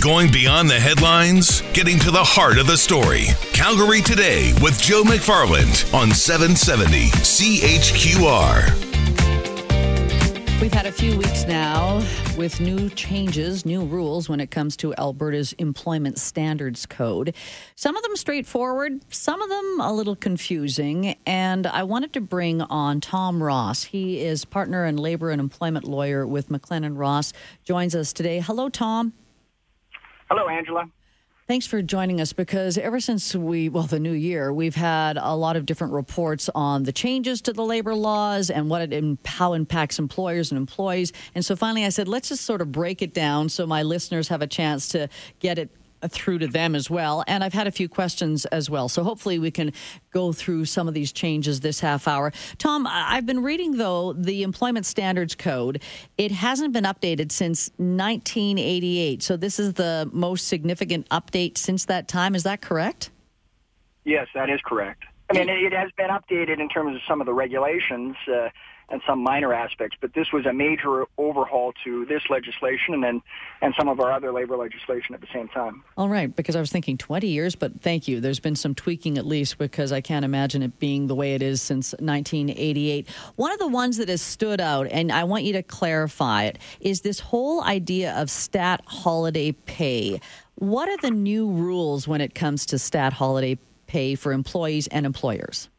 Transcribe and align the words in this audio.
Going 0.00 0.32
beyond 0.32 0.70
the 0.70 0.80
headlines, 0.80 1.60
getting 1.74 1.98
to 1.98 2.10
the 2.10 2.24
heart 2.24 2.56
of 2.56 2.66
the 2.66 2.78
story. 2.78 3.26
Calgary 3.52 4.00
Today 4.00 4.54
with 4.62 4.80
Joe 4.80 5.02
McFarland 5.02 5.92
on 5.92 6.10
770 6.10 7.10
CHQR. 7.10 8.70
We've 10.58 10.72
had 10.72 10.86
a 10.86 10.92
few 10.92 11.18
weeks 11.18 11.44
now 11.44 12.02
with 12.38 12.60
new 12.60 12.88
changes, 12.88 13.66
new 13.66 13.84
rules 13.84 14.26
when 14.26 14.40
it 14.40 14.50
comes 14.50 14.74
to 14.78 14.94
Alberta's 14.94 15.52
Employment 15.54 16.18
Standards 16.18 16.86
Code. 16.86 17.34
Some 17.74 17.94
of 17.94 18.02
them 18.02 18.16
straightforward, 18.16 19.02
some 19.12 19.42
of 19.42 19.50
them 19.50 19.80
a 19.82 19.92
little 19.92 20.16
confusing. 20.16 21.14
And 21.26 21.66
I 21.66 21.82
wanted 21.82 22.14
to 22.14 22.22
bring 22.22 22.62
on 22.62 23.02
Tom 23.02 23.42
Ross. 23.42 23.82
He 23.82 24.20
is 24.22 24.46
partner 24.46 24.86
and 24.86 24.98
labor 24.98 25.30
and 25.30 25.42
employment 25.42 25.84
lawyer 25.84 26.26
with 26.26 26.48
McLennan 26.48 26.96
Ross. 26.96 27.34
Joins 27.64 27.94
us 27.94 28.14
today. 28.14 28.40
Hello, 28.40 28.70
Tom. 28.70 29.12
Hello, 30.30 30.48
Angela. 30.48 30.88
Thanks 31.48 31.66
for 31.66 31.82
joining 31.82 32.20
us 32.20 32.32
because 32.32 32.78
ever 32.78 33.00
since 33.00 33.34
we, 33.34 33.68
well, 33.68 33.82
the 33.82 33.98
new 33.98 34.12
year, 34.12 34.52
we've 34.52 34.76
had 34.76 35.18
a 35.20 35.34
lot 35.34 35.56
of 35.56 35.66
different 35.66 35.92
reports 35.92 36.48
on 36.54 36.84
the 36.84 36.92
changes 36.92 37.42
to 37.42 37.52
the 37.52 37.64
labor 37.64 37.96
laws 37.96 38.50
and 38.50 38.70
what 38.70 38.92
it, 38.92 39.18
how 39.24 39.54
impacts 39.54 39.98
employers 39.98 40.52
and 40.52 40.58
employees. 40.58 41.12
And 41.34 41.44
so 41.44 41.56
finally 41.56 41.84
I 41.84 41.88
said, 41.88 42.06
let's 42.06 42.28
just 42.28 42.44
sort 42.44 42.60
of 42.60 42.70
break 42.70 43.02
it 43.02 43.12
down 43.12 43.48
so 43.48 43.66
my 43.66 43.82
listeners 43.82 44.28
have 44.28 44.42
a 44.42 44.46
chance 44.46 44.86
to 44.90 45.08
get 45.40 45.58
it 45.58 45.70
through 46.08 46.38
to 46.38 46.46
them 46.46 46.74
as 46.74 46.90
well. 46.90 47.24
And 47.26 47.44
I've 47.44 47.52
had 47.52 47.66
a 47.66 47.70
few 47.70 47.88
questions 47.88 48.44
as 48.46 48.70
well. 48.70 48.88
So 48.88 49.02
hopefully 49.02 49.38
we 49.38 49.50
can 49.50 49.72
go 50.12 50.32
through 50.32 50.64
some 50.64 50.88
of 50.88 50.94
these 50.94 51.12
changes 51.12 51.60
this 51.60 51.80
half 51.80 52.08
hour. 52.08 52.32
Tom, 52.58 52.86
I've 52.88 53.26
been 53.26 53.42
reading, 53.42 53.76
though, 53.76 54.12
the 54.12 54.42
Employment 54.42 54.86
Standards 54.86 55.34
Code. 55.34 55.82
It 56.18 56.32
hasn't 56.32 56.72
been 56.72 56.84
updated 56.84 57.32
since 57.32 57.70
1988. 57.76 59.22
So 59.22 59.36
this 59.36 59.58
is 59.58 59.74
the 59.74 60.08
most 60.12 60.48
significant 60.48 61.08
update 61.10 61.58
since 61.58 61.84
that 61.86 62.08
time. 62.08 62.34
Is 62.34 62.42
that 62.44 62.60
correct? 62.60 63.10
Yes, 64.04 64.28
that 64.34 64.48
is 64.50 64.60
correct. 64.64 65.04
I 65.30 65.34
mean, 65.34 65.48
it 65.48 65.72
has 65.72 65.90
been 65.96 66.08
updated 66.08 66.58
in 66.58 66.68
terms 66.68 66.96
of 66.96 67.02
some 67.06 67.20
of 67.20 67.26
the 67.26 67.32
regulations. 67.32 68.16
Uh, 68.26 68.48
and 68.90 69.00
some 69.06 69.22
minor 69.22 69.54
aspects. 69.54 69.96
But 70.00 70.14
this 70.14 70.26
was 70.32 70.46
a 70.46 70.52
major 70.52 71.04
overhaul 71.16 71.72
to 71.84 72.04
this 72.06 72.22
legislation 72.28 72.94
and 72.94 73.02
then 73.02 73.22
and 73.62 73.74
some 73.78 73.88
of 73.88 74.00
our 74.00 74.12
other 74.12 74.32
labor 74.32 74.56
legislation 74.56 75.14
at 75.14 75.20
the 75.20 75.28
same 75.32 75.48
time. 75.48 75.82
All 75.96 76.08
right, 76.08 76.34
because 76.34 76.56
I 76.56 76.60
was 76.60 76.70
thinking 76.70 76.98
20 76.98 77.26
years, 77.28 77.54
but 77.54 77.80
thank 77.80 78.08
you. 78.08 78.20
There's 78.20 78.40
been 78.40 78.56
some 78.56 78.74
tweaking 78.74 79.18
at 79.18 79.26
least 79.26 79.58
because 79.58 79.92
I 79.92 80.00
can't 80.00 80.24
imagine 80.24 80.62
it 80.62 80.78
being 80.78 81.06
the 81.06 81.14
way 81.14 81.34
it 81.34 81.42
is 81.42 81.62
since 81.62 81.92
1988. 81.92 83.08
One 83.36 83.52
of 83.52 83.58
the 83.58 83.68
ones 83.68 83.96
that 83.98 84.08
has 84.08 84.22
stood 84.22 84.60
out, 84.60 84.86
and 84.90 85.12
I 85.12 85.24
want 85.24 85.44
you 85.44 85.52
to 85.54 85.62
clarify 85.62 86.44
it, 86.44 86.58
is 86.80 87.02
this 87.02 87.20
whole 87.20 87.62
idea 87.62 88.14
of 88.14 88.30
stat 88.30 88.82
holiday 88.86 89.52
pay. 89.52 90.20
What 90.56 90.88
are 90.88 90.98
the 90.98 91.10
new 91.10 91.50
rules 91.50 92.06
when 92.06 92.20
it 92.20 92.34
comes 92.34 92.66
to 92.66 92.78
stat 92.78 93.14
holiday 93.14 93.58
pay 93.86 94.14
for 94.14 94.32
employees 94.32 94.88
and 94.88 95.06
employers? 95.06 95.69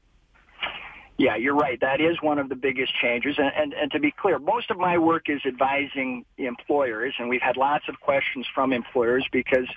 Yeah, 1.21 1.35
you're 1.35 1.55
right. 1.55 1.79
That 1.79 2.01
is 2.01 2.17
one 2.19 2.39
of 2.39 2.49
the 2.49 2.55
biggest 2.55 2.93
changes. 2.99 3.35
And, 3.37 3.51
and, 3.55 3.73
and 3.73 3.91
to 3.91 3.99
be 3.99 4.09
clear, 4.09 4.39
most 4.39 4.71
of 4.71 4.79
my 4.79 4.97
work 4.97 5.25
is 5.29 5.39
advising 5.45 6.25
employers, 6.39 7.13
and 7.19 7.29
we've 7.29 7.43
had 7.43 7.57
lots 7.57 7.85
of 7.87 7.99
questions 7.99 8.47
from 8.55 8.73
employers 8.73 9.23
because 9.31 9.67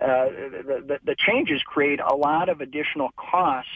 uh, 0.00 0.32
the, 0.66 0.82
the, 0.86 0.98
the 1.04 1.16
changes 1.18 1.60
create 1.66 2.00
a 2.00 2.14
lot 2.14 2.48
of 2.48 2.62
additional 2.62 3.10
costs 3.18 3.70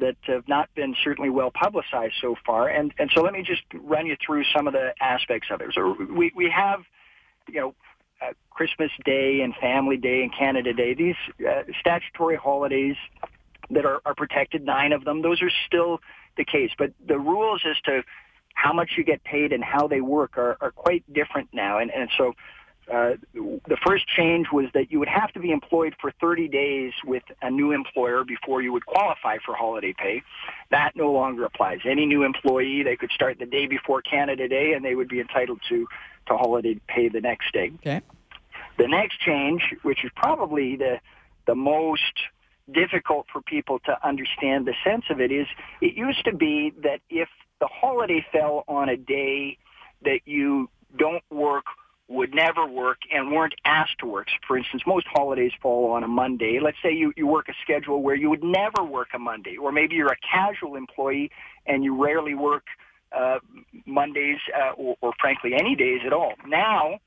that 0.00 0.16
have 0.22 0.48
not 0.48 0.68
been 0.74 0.96
certainly 1.04 1.30
well 1.30 1.52
publicized 1.52 2.14
so 2.20 2.34
far. 2.44 2.68
And, 2.68 2.92
and 2.98 3.08
so 3.14 3.22
let 3.22 3.34
me 3.34 3.44
just 3.44 3.62
run 3.74 4.06
you 4.06 4.16
through 4.24 4.42
some 4.52 4.66
of 4.66 4.72
the 4.72 4.94
aspects 5.00 5.48
of 5.52 5.60
it. 5.60 5.68
So 5.74 5.96
we, 6.10 6.32
we 6.34 6.50
have, 6.50 6.80
you 7.48 7.60
know, 7.60 7.74
uh, 8.20 8.32
Christmas 8.50 8.90
Day 9.04 9.42
and 9.42 9.54
Family 9.60 9.96
Day 9.96 10.22
and 10.22 10.34
Canada 10.36 10.72
Day, 10.72 10.94
these 10.94 11.14
uh, 11.48 11.62
statutory 11.78 12.34
holidays 12.34 12.96
that 13.70 13.84
are, 13.84 14.00
are 14.04 14.14
protected, 14.16 14.64
nine 14.64 14.92
of 14.92 15.04
them, 15.04 15.22
those 15.22 15.40
are 15.40 15.50
still 15.66 16.00
the 16.38 16.44
case. 16.44 16.70
But 16.78 16.92
the 17.06 17.18
rules 17.18 17.62
as 17.68 17.76
to 17.82 18.02
how 18.54 18.72
much 18.72 18.92
you 18.96 19.04
get 19.04 19.22
paid 19.22 19.52
and 19.52 19.62
how 19.62 19.86
they 19.86 20.00
work 20.00 20.38
are, 20.38 20.56
are 20.60 20.70
quite 20.70 21.04
different 21.12 21.48
now. 21.52 21.78
And, 21.78 21.90
and 21.90 22.08
so 22.16 22.34
uh, 22.92 23.12
the 23.34 23.76
first 23.86 24.08
change 24.08 24.46
was 24.50 24.66
that 24.72 24.90
you 24.90 24.98
would 24.98 25.08
have 25.08 25.30
to 25.32 25.40
be 25.40 25.50
employed 25.50 25.94
for 26.00 26.10
30 26.20 26.48
days 26.48 26.92
with 27.04 27.22
a 27.42 27.50
new 27.50 27.72
employer 27.72 28.24
before 28.24 28.62
you 28.62 28.72
would 28.72 28.86
qualify 28.86 29.36
for 29.44 29.54
holiday 29.54 29.94
pay. 29.96 30.22
That 30.70 30.96
no 30.96 31.12
longer 31.12 31.44
applies. 31.44 31.80
Any 31.84 32.06
new 32.06 32.24
employee, 32.24 32.82
they 32.82 32.96
could 32.96 33.10
start 33.10 33.38
the 33.38 33.46
day 33.46 33.66
before 33.66 34.00
Canada 34.00 34.48
Day 34.48 34.72
and 34.72 34.84
they 34.84 34.94
would 34.94 35.08
be 35.08 35.20
entitled 35.20 35.60
to, 35.68 35.86
to 36.28 36.36
holiday 36.36 36.80
pay 36.88 37.08
the 37.08 37.20
next 37.20 37.52
day. 37.52 37.70
Okay. 37.76 38.00
The 38.78 38.88
next 38.88 39.20
change, 39.20 39.74
which 39.82 40.04
is 40.04 40.10
probably 40.16 40.76
the, 40.76 41.00
the 41.46 41.54
most 41.54 42.14
difficult 42.72 43.26
for 43.32 43.40
people 43.42 43.78
to 43.80 44.06
understand 44.06 44.66
the 44.66 44.74
sense 44.84 45.04
of 45.10 45.20
it 45.20 45.32
is 45.32 45.46
it 45.80 45.94
used 45.94 46.24
to 46.24 46.34
be 46.34 46.72
that 46.82 47.00
if 47.10 47.28
the 47.60 47.66
holiday 47.66 48.24
fell 48.32 48.64
on 48.68 48.88
a 48.88 48.96
day 48.96 49.58
that 50.04 50.20
you 50.26 50.68
don't 50.96 51.24
work 51.30 51.64
would 52.08 52.34
never 52.34 52.66
work 52.66 52.98
and 53.12 53.30
weren't 53.30 53.54
asked 53.66 53.98
to 53.98 54.06
work. 54.06 54.28
For 54.46 54.56
instance, 54.56 54.82
most 54.86 55.06
holidays 55.12 55.52
fall 55.60 55.90
on 55.90 56.02
a 56.04 56.08
Monday. 56.08 56.58
Let's 56.62 56.78
say 56.82 56.92
you, 56.92 57.12
you 57.16 57.26
work 57.26 57.48
a 57.48 57.54
schedule 57.62 58.02
where 58.02 58.14
you 58.14 58.30
would 58.30 58.42
never 58.42 58.82
work 58.82 59.08
a 59.14 59.18
Monday, 59.18 59.58
or 59.58 59.72
maybe 59.72 59.96
you're 59.96 60.12
a 60.12 60.16
casual 60.16 60.76
employee 60.76 61.30
and 61.66 61.84
you 61.84 62.02
rarely 62.02 62.34
work 62.34 62.64
uh, 63.16 63.38
Mondays 63.84 64.38
uh, 64.56 64.72
or, 64.72 64.96
or 65.02 65.12
frankly 65.20 65.52
any 65.54 65.76
days 65.76 66.00
at 66.06 66.14
all. 66.14 66.32
Now, 66.46 66.98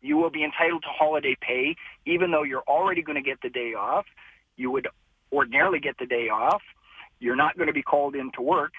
you 0.00 0.16
will 0.16 0.30
be 0.30 0.44
entitled 0.44 0.82
to 0.82 0.88
holiday 0.88 1.36
pay 1.40 1.76
even 2.04 2.30
though 2.30 2.42
you're 2.42 2.64
already 2.68 3.02
going 3.02 3.16
to 3.16 3.22
get 3.22 3.40
the 3.40 3.48
day 3.48 3.72
off 3.74 4.04
you 4.56 4.70
would 4.70 4.88
ordinarily 5.32 5.80
get 5.80 5.98
the 5.98 6.06
day 6.06 6.28
off. 6.28 6.62
You're 7.20 7.36
not 7.36 7.56
going 7.56 7.68
to 7.68 7.72
be 7.72 7.82
called 7.82 8.14
in 8.14 8.30
to 8.32 8.42
work. 8.42 8.72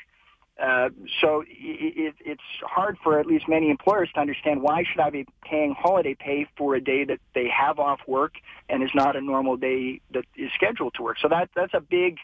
Uh, 0.61 0.87
so 1.19 1.43
it, 1.47 2.15
it's 2.23 2.41
hard 2.61 2.97
for 3.03 3.19
at 3.19 3.25
least 3.25 3.45
many 3.47 3.69
employers 3.69 4.09
to 4.15 4.21
understand 4.21 4.61
why 4.61 4.83
should 4.89 5.01
I 5.01 5.09
be 5.09 5.25
paying 5.43 5.75
holiday 5.77 6.15
pay 6.17 6.47
for 6.57 6.75
a 6.75 6.81
day 6.81 7.03
that 7.03 7.19
they 7.33 7.49
have 7.49 7.77
off 7.77 7.99
work 8.07 8.35
and 8.69 8.81
is 8.81 8.91
not 8.95 9.17
a 9.17 9.21
normal 9.21 9.57
day 9.57 9.99
that 10.13 10.23
is 10.37 10.49
scheduled 10.55 10.93
to 10.93 11.03
work. 11.03 11.17
So 11.21 11.27
that 11.27 11.49
that's 11.55 11.73
a 11.73 11.81
big 11.81 12.19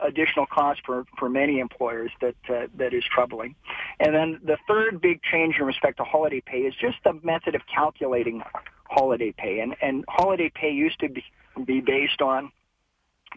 additional 0.00 0.46
cost 0.46 0.80
for, 0.84 1.04
for 1.18 1.28
many 1.28 1.60
employers 1.60 2.10
that 2.20 2.34
uh, 2.48 2.66
that 2.76 2.92
is 2.92 3.04
troubling. 3.04 3.54
And 4.00 4.14
then 4.14 4.40
the 4.44 4.58
third 4.66 5.00
big 5.00 5.22
change 5.22 5.56
in 5.60 5.64
respect 5.64 5.98
to 5.98 6.04
holiday 6.04 6.42
pay 6.44 6.62
is 6.62 6.74
just 6.74 6.96
the 7.04 7.12
method 7.22 7.54
of 7.54 7.62
calculating 7.72 8.42
holiday 8.90 9.32
pay. 9.36 9.60
And 9.60 9.76
and 9.80 10.04
holiday 10.08 10.50
pay 10.52 10.72
used 10.72 10.98
to 11.00 11.08
be, 11.08 11.22
be 11.64 11.80
based 11.80 12.20
on 12.20 12.50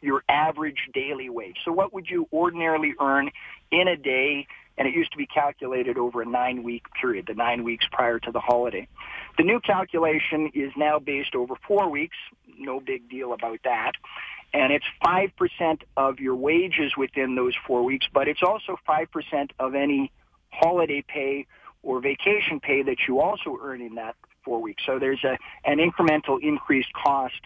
your 0.02 0.24
average 0.30 0.90
daily 0.94 1.30
wage. 1.30 1.58
So 1.66 1.72
what 1.72 1.94
would 1.94 2.10
you 2.10 2.28
ordinarily 2.32 2.94
earn 3.00 3.30
in 3.72 3.88
a 3.88 3.96
day? 3.96 4.48
And 4.78 4.88
it 4.88 4.94
used 4.94 5.12
to 5.12 5.18
be 5.18 5.26
calculated 5.26 5.98
over 5.98 6.22
a 6.22 6.26
nine 6.26 6.64
week 6.64 6.84
period, 7.00 7.26
the 7.28 7.34
nine 7.34 7.64
weeks 7.64 7.86
prior 7.92 8.20
to 8.20 8.32
the 8.32 8.40
holiday. 8.40 8.88
The 9.38 9.44
new 9.44 9.60
calculation 9.60 10.52
is 10.54 10.72
now 10.78 11.00
based 11.00 11.36
over 11.36 11.56
four 11.68 11.90
weeks. 11.90 12.16
No 12.58 12.80
big 12.80 13.10
deal 13.10 13.34
about 13.34 13.60
that. 13.64 13.94
And 14.54 14.74
it's 14.74 14.86
5% 15.04 15.82
of 15.96 16.20
your 16.20 16.36
wages 16.36 16.94
within 16.98 17.36
those 17.36 17.54
four 17.68 17.84
weeks, 17.84 18.08
but 18.12 18.28
it's 18.28 18.42
also 18.42 18.78
5% 18.88 19.52
of 19.60 19.76
any 19.76 20.12
holiday 20.50 21.04
pay 21.08 21.46
or 21.84 22.02
vacation 22.02 22.60
pay 22.60 22.82
that 22.84 22.98
you 23.08 23.22
also 23.22 23.58
earn 23.62 23.82
in 23.82 23.96
that 23.96 24.16
four 24.44 24.62
weeks. 24.62 24.84
So 24.86 25.00
there's 25.00 25.24
a, 25.24 25.38
an 25.66 25.78
incremental 25.78 26.42
increased 26.42 26.92
cost 26.94 27.40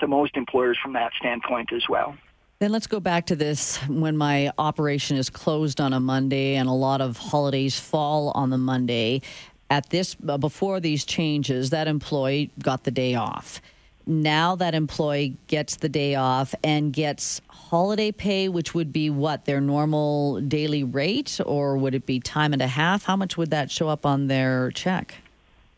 to 0.00 0.06
most 0.06 0.36
employers 0.36 0.78
from 0.82 0.92
that 0.94 1.12
standpoint 1.18 1.72
as 1.72 1.82
well. 1.88 2.16
Then 2.58 2.72
let's 2.72 2.86
go 2.86 3.00
back 3.00 3.26
to 3.26 3.36
this 3.36 3.78
when 3.88 4.18
my 4.18 4.52
operation 4.58 5.16
is 5.16 5.30
closed 5.30 5.80
on 5.80 5.94
a 5.94 6.00
Monday 6.00 6.56
and 6.56 6.68
a 6.68 6.72
lot 6.72 7.00
of 7.00 7.16
holidays 7.16 7.80
fall 7.80 8.32
on 8.34 8.50
the 8.50 8.58
Monday. 8.58 9.22
At 9.70 9.88
this, 9.88 10.14
uh, 10.28 10.36
before 10.36 10.78
these 10.78 11.06
changes, 11.06 11.70
that 11.70 11.88
employee 11.88 12.50
got 12.62 12.84
the 12.84 12.90
day 12.90 13.14
off. 13.14 13.62
Now 14.06 14.56
that 14.56 14.74
employee 14.74 15.36
gets 15.46 15.76
the 15.76 15.88
day 15.88 16.16
off 16.16 16.54
and 16.64 16.92
gets 16.92 17.40
holiday 17.48 18.12
pay, 18.12 18.48
which 18.48 18.74
would 18.74 18.92
be 18.92 19.08
what 19.08 19.44
their 19.44 19.60
normal 19.60 20.40
daily 20.40 20.82
rate, 20.82 21.40
or 21.46 21.76
would 21.76 21.94
it 21.94 22.04
be 22.04 22.18
time 22.20 22.52
and 22.52 22.60
a 22.60 22.66
half? 22.66 23.04
How 23.04 23.16
much 23.16 23.38
would 23.38 23.50
that 23.52 23.70
show 23.70 23.88
up 23.88 24.04
on 24.04 24.26
their 24.26 24.70
check? 24.72 25.14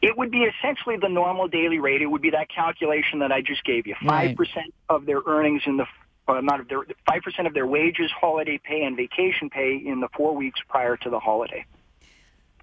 It 0.03 0.19
would 0.19 0.33
be 0.33 0.41
essentially 0.41 0.97
the 0.97 1.09
normal 1.09 1.47
daily 1.47 1.79
rate. 1.79 2.03
It 2.03 2.07
would 2.07 2.23
be 2.23 2.31
that 2.31 2.49
calculation 2.53 3.21
that 3.21 3.31
I 3.31 3.41
just 3.41 3.65
gave 3.65 3.87
you. 3.87 3.95
Five 4.05 4.37
percent 4.37 4.75
right. 4.91 4.97
of 4.97 5.07
their 5.07 5.21
earnings 5.25 5.63
in 5.65 5.77
the 5.77 5.87
uh, 6.27 6.41
not 6.41 6.61
of 6.61 6.69
their 6.69 6.81
five 7.09 7.23
percent 7.23 7.47
of 7.47 7.55
their 7.55 7.67
wages, 7.67 8.11
holiday 8.21 8.61
pay, 8.63 8.83
and 8.83 8.97
vacation 8.97 9.49
pay 9.49 9.77
in 9.77 10.01
the 10.01 10.09
four 10.17 10.35
weeks 10.35 10.61
prior 10.69 10.97
to 10.97 11.09
the 11.09 11.21
holiday. 11.21 11.65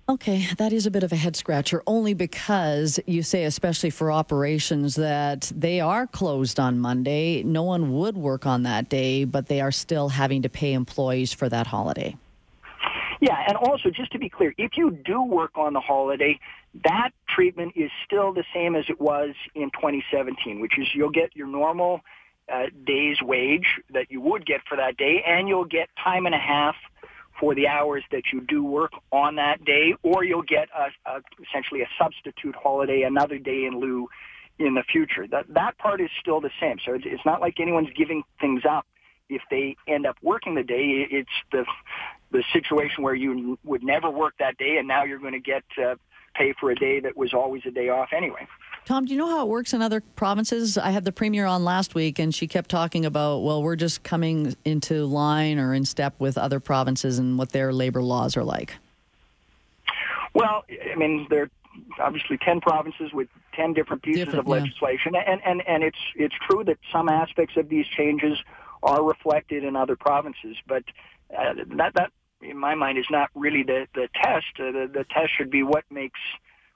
Okay, 0.09 0.47
that 0.57 0.73
is 0.73 0.87
a 0.87 0.91
bit 0.91 1.03
of 1.03 1.11
a 1.11 1.15
head 1.15 1.35
scratcher, 1.35 1.83
only 1.85 2.15
because 2.15 2.99
you 3.05 3.21
say, 3.21 3.43
especially 3.43 3.91
for 3.91 4.11
operations, 4.11 4.95
that 4.95 5.51
they 5.55 5.79
are 5.79 6.07
closed 6.07 6.59
on 6.59 6.79
Monday. 6.79 7.43
No 7.43 7.61
one 7.61 7.93
would 7.93 8.17
work 8.17 8.47
on 8.47 8.63
that 8.63 8.89
day, 8.89 9.23
but 9.23 9.45
they 9.45 9.61
are 9.61 9.71
still 9.71 10.09
having 10.09 10.41
to 10.41 10.49
pay 10.49 10.73
employees 10.73 11.31
for 11.31 11.47
that 11.49 11.67
holiday. 11.67 12.17
Yeah, 13.21 13.37
and 13.47 13.55
also 13.57 13.91
just 13.91 14.11
to 14.13 14.17
be 14.17 14.29
clear, 14.29 14.55
if 14.57 14.71
you 14.77 14.97
do 15.05 15.21
work 15.21 15.51
on 15.55 15.73
the 15.73 15.79
holiday, 15.79 16.39
that 16.85 17.11
treatment 17.27 17.73
is 17.75 17.91
still 18.05 18.33
the 18.33 18.43
same 18.53 18.75
as 18.75 18.85
it 18.89 18.99
was 18.99 19.33
in 19.55 19.69
2017, 19.71 20.59
which 20.59 20.77
is 20.77 20.87
you'll 20.93 21.09
get 21.09 21.35
your 21.35 21.47
normal 21.47 22.01
uh, 22.51 22.65
day's 22.85 23.21
wage 23.21 23.67
that 23.93 24.09
you 24.09 24.21
would 24.21 24.45
get 24.45 24.61
for 24.67 24.77
that 24.77 24.97
day, 24.97 25.23
and 25.25 25.47
you'll 25.47 25.65
get 25.65 25.89
time 26.03 26.25
and 26.25 26.35
a 26.35 26.39
half 26.39 26.75
for 27.39 27.55
the 27.55 27.67
hours 27.67 28.03
that 28.11 28.23
you 28.33 28.41
do 28.41 28.63
work 28.63 28.91
on 29.11 29.35
that 29.35 29.63
day, 29.63 29.93
or 30.03 30.23
you'll 30.23 30.41
get 30.41 30.67
a, 30.77 31.09
a, 31.09 31.21
essentially 31.47 31.81
a 31.81 31.87
substitute 31.97 32.55
holiday, 32.55 33.03
another 33.03 33.37
day 33.37 33.65
in 33.65 33.79
lieu 33.79 34.07
in 34.57 34.73
the 34.73 34.83
future. 34.83 35.25
That 35.27 35.45
that 35.53 35.77
part 35.77 36.01
is 36.01 36.09
still 36.19 36.41
the 36.41 36.51
same. 36.59 36.77
So 36.85 36.93
it's, 36.93 37.05
it's 37.07 37.25
not 37.25 37.39
like 37.41 37.59
anyone's 37.59 37.89
giving 37.95 38.23
things 38.41 38.63
up 38.69 38.85
if 39.29 39.41
they 39.49 39.77
end 39.87 40.05
up 40.05 40.17
working 40.21 40.55
the 40.55 40.63
day. 40.63 41.07
It's 41.09 41.29
the 41.51 41.65
the 42.31 42.43
situation 42.53 43.03
where 43.03 43.15
you 43.15 43.57
would 43.63 43.83
never 43.83 44.09
work 44.09 44.35
that 44.39 44.57
day, 44.57 44.77
and 44.77 44.87
now 44.87 45.03
you're 45.03 45.19
going 45.19 45.33
to 45.33 45.39
get 45.39 45.63
uh, 45.81 45.95
pay 46.35 46.53
for 46.59 46.71
a 46.71 46.75
day 46.75 46.99
that 46.99 47.17
was 47.17 47.33
always 47.33 47.63
a 47.65 47.71
day 47.71 47.89
off 47.89 48.09
anyway. 48.15 48.47
Tom, 48.85 49.05
do 49.05 49.13
you 49.13 49.19
know 49.19 49.29
how 49.29 49.43
it 49.43 49.49
works 49.49 49.73
in 49.73 49.81
other 49.81 50.01
provinces? 50.01 50.77
I 50.77 50.91
had 50.91 51.05
the 51.05 51.11
premier 51.11 51.45
on 51.45 51.63
last 51.63 51.93
week, 51.93 52.17
and 52.17 52.33
she 52.33 52.47
kept 52.47 52.69
talking 52.69 53.05
about, 53.05 53.43
well, 53.43 53.61
we're 53.61 53.75
just 53.75 54.03
coming 54.03 54.55
into 54.65 55.05
line 55.05 55.59
or 55.59 55.73
in 55.73 55.85
step 55.85 56.15
with 56.17 56.37
other 56.37 56.59
provinces 56.59 57.19
and 57.19 57.37
what 57.37 57.51
their 57.51 57.71
labor 57.71 58.01
laws 58.01 58.35
are 58.35 58.43
like. 58.43 58.75
Well, 60.33 60.63
I 60.91 60.95
mean, 60.95 61.27
there 61.29 61.43
are 61.43 61.49
obviously 61.99 62.37
10 62.37 62.61
provinces 62.61 63.11
with 63.13 63.27
10 63.53 63.73
different 63.73 64.01
pieces 64.01 64.25
different, 64.25 64.39
of 64.39 64.47
legislation, 64.47 65.13
yeah. 65.13 65.23
and, 65.27 65.41
and, 65.45 65.61
and 65.67 65.83
it's, 65.83 65.97
it's 66.15 66.35
true 66.49 66.63
that 66.63 66.77
some 66.91 67.09
aspects 67.09 67.57
of 67.57 67.69
these 67.69 67.85
changes 67.87 68.37
are 68.81 69.03
reflected 69.03 69.63
in 69.63 69.75
other 69.75 69.95
provinces, 69.95 70.55
but 70.67 70.83
uh, 71.37 71.53
that, 71.75 71.93
that, 71.95 72.11
in 72.41 72.57
my 72.57 72.75
mind, 72.75 72.97
is 72.97 73.07
not 73.09 73.29
really 73.35 73.63
the, 73.63 73.87
the 73.93 74.07
test. 74.13 74.47
Uh, 74.59 74.71
the, 74.71 74.89
the 74.93 75.05
test 75.05 75.31
should 75.37 75.49
be 75.49 75.63
what 75.63 75.83
makes– 75.89 76.19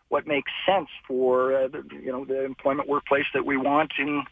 what 0.09 0.27
makes 0.27 0.51
sense 0.63 0.89
for 1.07 1.55
uh, 1.55 1.67
the, 1.67 1.83
you 1.91 2.11
know 2.11 2.23
the 2.23 2.45
employment 2.45 2.87
workplace 2.87 3.25
that 3.33 3.47
we 3.47 3.57
want 3.57 3.91
in 3.97 4.23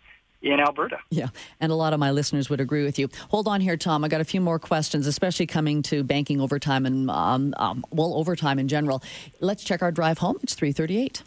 in 0.43 0.59
Alberta. 0.59 0.99
Yeah, 1.09 1.29
and 1.59 1.71
a 1.71 1.75
lot 1.75 1.91
of 1.91 1.99
my 1.99 2.11
listeners 2.11 2.51
would 2.51 2.61
agree 2.61 2.83
with 2.83 2.99
you. 2.99 3.09
Hold 3.29 3.47
on 3.47 3.61
here, 3.61 3.77
Tom. 3.77 4.03
I 4.03 4.07
got 4.07 4.21
a 4.21 4.25
few 4.25 4.41
more 4.41 4.59
questions, 4.59 5.07
especially 5.07 5.47
coming 5.47 5.81
to 5.83 6.03
banking 6.03 6.39
overtime 6.39 6.85
and 6.85 7.09
um, 7.09 7.55
um, 7.57 7.83
well 7.89 8.13
overtime 8.13 8.59
in 8.59 8.67
general. 8.67 9.01
Let's 9.39 9.63
check 9.63 9.81
our 9.81 9.91
drive 9.91 10.19
home. 10.19 10.37
It's 10.43 10.53
three 10.53 10.71
thirty-eight 10.71 11.23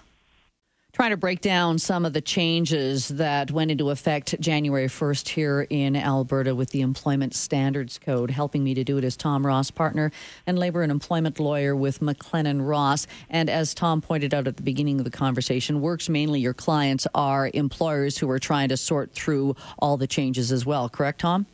trying 0.94 1.11
to 1.11 1.17
break 1.17 1.41
down 1.41 1.76
some 1.76 2.05
of 2.06 2.12
the 2.12 2.20
changes 2.20 3.08
that 3.08 3.50
went 3.50 3.69
into 3.69 3.91
effect 3.91 4.41
January 4.41 4.87
1st 4.87 5.29
here 5.29 5.67
in 5.69 5.96
Alberta 5.96 6.55
with 6.55 6.70
the 6.70 6.82
Employment 6.82 7.35
Standards 7.35 7.99
Code. 7.99 8.31
Helping 8.31 8.62
me 8.62 8.75
to 8.75 8.85
do 8.85 8.96
it 8.96 9.02
is 9.02 9.17
Tom 9.17 9.44
Ross, 9.44 9.73
partner 9.73 10.12
and 10.46 10.56
labor 10.56 10.82
and 10.82 10.93
employment 10.93 11.41
lawyer 11.41 11.75
with 11.75 11.99
McLennan 11.99 12.64
Ross. 12.64 13.08
And 13.29 13.50
as 13.50 13.75
Tom 13.75 14.00
pointed 14.02 14.32
out 14.32 14.46
at 14.46 14.56
the 14.56 14.62
beginning 14.62 15.00
of 15.00 15.05
the 15.05 15.11
conversation, 15.11 15.81
works 15.81 16.08
mainly 16.08 16.38
your 16.38 16.55
clients 16.55 17.08
are 17.12 17.50
employers 17.52 18.17
who 18.17 18.31
are 18.31 18.38
trying 18.38 18.69
to 18.69 18.76
sort 18.76 19.12
through 19.12 19.56
all 19.81 19.96
the 19.96 20.06
changes 20.06 20.52
as 20.52 20.64
well. 20.64 20.88
Correct, 20.88 21.20
Tom? 21.23 21.46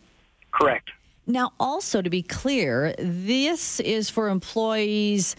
Correct. 0.52 0.90
Now, 1.26 1.52
also 1.58 2.02
to 2.02 2.10
be 2.10 2.22
clear, 2.22 2.94
this 2.98 3.80
is 3.80 4.10
for 4.10 4.28
employees 4.28 5.34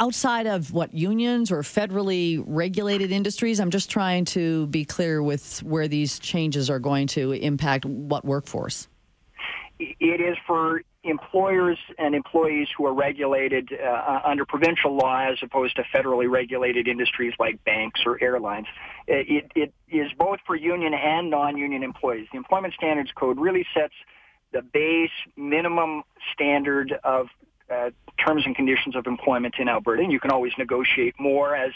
outside 0.00 0.46
of 0.46 0.72
what 0.72 0.94
unions 0.94 1.50
or 1.50 1.62
federally 1.62 2.42
regulated 2.46 3.10
industries? 3.10 3.60
I'm 3.60 3.70
just 3.70 3.90
trying 3.90 4.24
to 4.26 4.66
be 4.66 4.84
clear 4.84 5.22
with 5.22 5.62
where 5.62 5.88
these 5.88 6.18
changes 6.18 6.70
are 6.70 6.78
going 6.78 7.06
to 7.08 7.32
impact 7.32 7.84
what 7.84 8.24
workforce. 8.24 8.88
It 9.78 10.20
is 10.20 10.36
for 10.46 10.82
employers 11.02 11.78
and 11.98 12.14
employees 12.14 12.68
who 12.76 12.86
are 12.86 12.94
regulated 12.94 13.68
uh, 13.72 13.86
uh 13.86 14.20
under 14.24 14.46
provincial 14.46 14.96
law 14.96 15.30
as 15.30 15.36
opposed 15.42 15.76
to 15.76 15.82
federally 15.94 16.30
regulated 16.30 16.88
industries 16.88 17.34
like 17.38 17.62
banks 17.64 18.00
or 18.06 18.22
airlines. 18.22 18.66
It, 19.06 19.50
it 19.54 19.74
is 19.90 20.10
both 20.18 20.38
for 20.46 20.56
union 20.56 20.94
and 20.94 21.28
non-union 21.28 21.82
employees. 21.82 22.26
The 22.32 22.38
Employment 22.38 22.72
Standards 22.74 23.10
Code 23.14 23.38
really 23.38 23.66
sets 23.74 23.92
the 24.52 24.62
base 24.62 25.10
minimum 25.36 26.04
standard 26.32 26.94
of 27.04 27.26
uh, 27.70 27.90
terms 28.24 28.42
and 28.46 28.54
conditions 28.54 28.96
of 28.96 29.06
employment 29.06 29.54
in 29.58 29.68
Alberta. 29.68 30.02
And 30.02 30.12
you 30.12 30.20
can 30.20 30.30
always 30.30 30.52
negotiate 30.58 31.14
more 31.18 31.54
as 31.54 31.72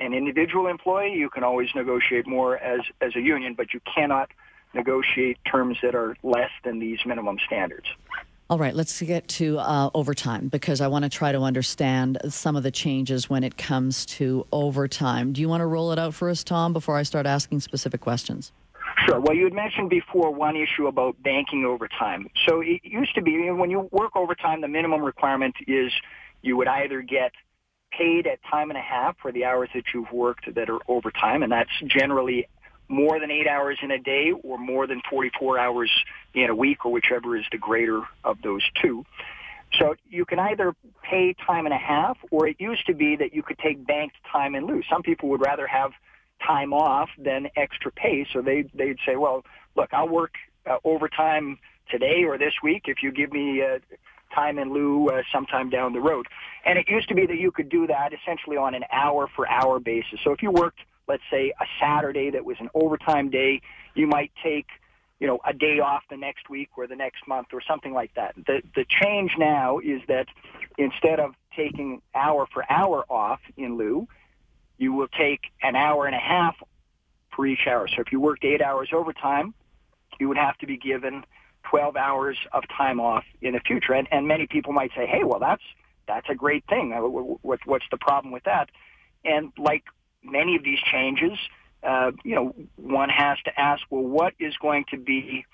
an 0.00 0.14
individual 0.14 0.66
employee. 0.66 1.14
You 1.14 1.30
can 1.30 1.44
always 1.44 1.68
negotiate 1.74 2.26
more 2.26 2.58
as, 2.58 2.80
as 3.00 3.14
a 3.16 3.20
union, 3.20 3.54
but 3.54 3.72
you 3.72 3.80
cannot 3.94 4.30
negotiate 4.74 5.38
terms 5.44 5.78
that 5.82 5.94
are 5.94 6.16
less 6.22 6.50
than 6.64 6.78
these 6.78 6.98
minimum 7.04 7.36
standards. 7.46 7.86
All 8.50 8.58
right, 8.58 8.74
let's 8.74 9.00
get 9.00 9.28
to 9.28 9.58
uh, 9.58 9.90
overtime 9.94 10.48
because 10.48 10.80
I 10.80 10.86
want 10.88 11.04
to 11.04 11.08
try 11.08 11.32
to 11.32 11.40
understand 11.40 12.18
some 12.28 12.54
of 12.54 12.62
the 12.62 12.70
changes 12.70 13.30
when 13.30 13.44
it 13.44 13.56
comes 13.56 14.04
to 14.06 14.46
overtime. 14.52 15.32
Do 15.32 15.40
you 15.40 15.48
want 15.48 15.62
to 15.62 15.66
roll 15.66 15.92
it 15.92 15.98
out 15.98 16.12
for 16.12 16.28
us, 16.28 16.44
Tom, 16.44 16.72
before 16.72 16.98
I 16.98 17.02
start 17.02 17.24
asking 17.24 17.60
specific 17.60 18.02
questions? 18.02 18.52
Sure. 19.06 19.18
Well, 19.18 19.34
you 19.34 19.44
had 19.44 19.52
mentioned 19.52 19.90
before 19.90 20.32
one 20.32 20.56
issue 20.56 20.86
about 20.86 21.20
banking 21.22 21.64
overtime. 21.64 22.28
So 22.46 22.60
it 22.60 22.80
used 22.84 23.14
to 23.16 23.22
be 23.22 23.50
when 23.50 23.70
you 23.70 23.88
work 23.90 24.14
overtime, 24.14 24.60
the 24.60 24.68
minimum 24.68 25.02
requirement 25.02 25.54
is 25.66 25.92
you 26.42 26.56
would 26.56 26.68
either 26.68 27.02
get 27.02 27.32
paid 27.90 28.26
at 28.26 28.38
time 28.50 28.70
and 28.70 28.78
a 28.78 28.82
half 28.82 29.16
for 29.20 29.32
the 29.32 29.44
hours 29.44 29.68
that 29.74 29.84
you've 29.92 30.10
worked 30.12 30.54
that 30.54 30.70
are 30.70 30.78
overtime, 30.88 31.42
and 31.42 31.52
that's 31.52 31.70
generally 31.86 32.48
more 32.88 33.18
than 33.18 33.30
eight 33.30 33.46
hours 33.46 33.78
in 33.82 33.90
a 33.90 33.98
day 33.98 34.32
or 34.42 34.58
more 34.58 34.86
than 34.86 35.00
44 35.10 35.58
hours 35.58 35.90
in 36.34 36.50
a 36.50 36.54
week, 36.54 36.84
or 36.84 36.92
whichever 36.92 37.36
is 37.36 37.44
the 37.50 37.58
greater 37.58 38.02
of 38.24 38.40
those 38.42 38.62
two. 38.80 39.04
So 39.78 39.94
you 40.08 40.24
can 40.26 40.38
either 40.38 40.74
pay 41.02 41.34
time 41.46 41.64
and 41.64 41.74
a 41.74 41.78
half, 41.78 42.18
or 42.30 42.46
it 42.46 42.56
used 42.60 42.86
to 42.86 42.94
be 42.94 43.16
that 43.16 43.34
you 43.34 43.42
could 43.42 43.58
take 43.58 43.86
banked 43.86 44.16
time 44.30 44.54
in 44.54 44.66
lieu. 44.66 44.82
Some 44.90 45.02
people 45.02 45.30
would 45.30 45.40
rather 45.40 45.66
have 45.66 45.92
time 46.46 46.72
off 46.72 47.10
than 47.18 47.48
extra 47.56 47.90
pay. 47.92 48.26
So 48.32 48.42
they 48.42 48.64
they'd 48.74 48.98
say, 49.06 49.16
well, 49.16 49.44
look, 49.76 49.92
I'll 49.92 50.08
work 50.08 50.34
uh, 50.68 50.78
overtime 50.84 51.58
today 51.90 52.24
or 52.24 52.38
this 52.38 52.54
week 52.62 52.82
if 52.86 53.02
you 53.02 53.12
give 53.12 53.32
me 53.32 53.62
uh, 53.62 53.78
time 54.34 54.58
in 54.58 54.72
lieu 54.72 55.08
uh, 55.08 55.22
sometime 55.32 55.70
down 55.70 55.92
the 55.92 56.00
road. 56.00 56.26
And 56.64 56.78
it 56.78 56.88
used 56.88 57.08
to 57.08 57.14
be 57.14 57.26
that 57.26 57.38
you 57.38 57.50
could 57.50 57.68
do 57.68 57.86
that 57.86 58.12
essentially 58.12 58.56
on 58.56 58.74
an 58.74 58.84
hour 58.90 59.28
for 59.34 59.48
hour 59.48 59.78
basis. 59.80 60.20
So 60.24 60.32
if 60.32 60.42
you 60.42 60.50
worked, 60.50 60.80
let's 61.08 61.22
say, 61.30 61.52
a 61.60 61.64
Saturday 61.80 62.30
that 62.30 62.44
was 62.44 62.56
an 62.60 62.70
overtime 62.74 63.30
day, 63.30 63.60
you 63.94 64.06
might 64.06 64.32
take 64.42 64.66
you 65.22 65.28
know, 65.28 65.38
a 65.46 65.52
day 65.52 65.78
off 65.78 66.02
the 66.10 66.16
next 66.16 66.50
week 66.50 66.70
or 66.76 66.88
the 66.88 66.96
next 66.96 67.28
month 67.28 67.46
or 67.52 67.60
something 67.60 67.92
like 67.92 68.12
that. 68.14 68.34
The 68.34 68.60
the 68.74 68.84
change 68.88 69.36
now 69.38 69.78
is 69.78 70.02
that 70.08 70.26
instead 70.78 71.20
of 71.20 71.36
taking 71.54 72.02
hour 72.12 72.48
for 72.52 72.64
hour 72.68 73.04
off 73.08 73.38
in 73.56 73.76
lieu, 73.76 74.08
you 74.82 74.92
will 74.92 75.06
take 75.06 75.42
an 75.62 75.76
hour 75.76 76.06
and 76.06 76.14
a 76.14 76.18
half 76.18 76.56
for 77.34 77.46
each 77.46 77.66
hour. 77.68 77.86
So 77.86 78.02
if 78.02 78.10
you 78.10 78.18
worked 78.18 78.44
eight 78.44 78.60
hours 78.60 78.88
overtime, 78.92 79.54
you 80.18 80.26
would 80.26 80.36
have 80.36 80.58
to 80.58 80.66
be 80.66 80.76
given 80.76 81.24
12 81.70 81.96
hours 81.96 82.36
of 82.52 82.64
time 82.76 82.98
off 82.98 83.22
in 83.40 83.52
the 83.52 83.60
future. 83.60 83.92
And, 83.92 84.08
and 84.10 84.26
many 84.26 84.48
people 84.48 84.72
might 84.72 84.90
say, 84.96 85.06
hey, 85.06 85.22
well, 85.22 85.38
that's, 85.38 85.62
that's 86.08 86.26
a 86.28 86.34
great 86.34 86.64
thing. 86.68 86.92
Uh, 86.92 86.98
what's 87.00 87.84
the 87.92 87.96
problem 87.96 88.32
with 88.32 88.42
that? 88.42 88.70
And 89.24 89.52
like 89.56 89.84
many 90.24 90.56
of 90.56 90.64
these 90.64 90.80
changes, 90.80 91.38
uh, 91.84 92.10
you 92.24 92.34
know, 92.34 92.52
one 92.74 93.08
has 93.08 93.38
to 93.44 93.60
ask, 93.60 93.82
well, 93.88 94.02
what 94.02 94.34
is 94.40 94.54
going 94.60 94.84
to 94.90 94.96
be 94.98 95.46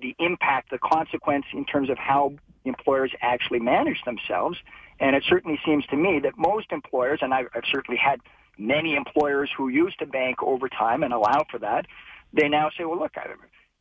the 0.00 0.16
impact, 0.18 0.70
the 0.70 0.78
consequence 0.78 1.44
in 1.52 1.66
terms 1.66 1.90
of 1.90 1.98
how 1.98 2.32
employers 2.64 3.12
actually 3.20 3.60
manage 3.60 4.02
themselves? 4.06 4.56
And 4.98 5.14
it 5.14 5.24
certainly 5.28 5.60
seems 5.66 5.84
to 5.86 5.96
me 5.96 6.18
that 6.20 6.38
most 6.38 6.72
employers, 6.72 7.18
and 7.20 7.34
I've, 7.34 7.48
I've 7.54 7.64
certainly 7.70 7.98
had 8.02 8.20
many 8.58 8.94
employers 8.94 9.50
who 9.56 9.68
used 9.68 9.98
to 9.98 10.06
bank 10.06 10.42
overtime 10.42 11.02
and 11.02 11.12
allow 11.12 11.44
for 11.50 11.58
that, 11.58 11.86
they 12.32 12.48
now 12.48 12.70
say, 12.76 12.84
well, 12.84 12.98
look, 12.98 13.12
I, 13.16 13.30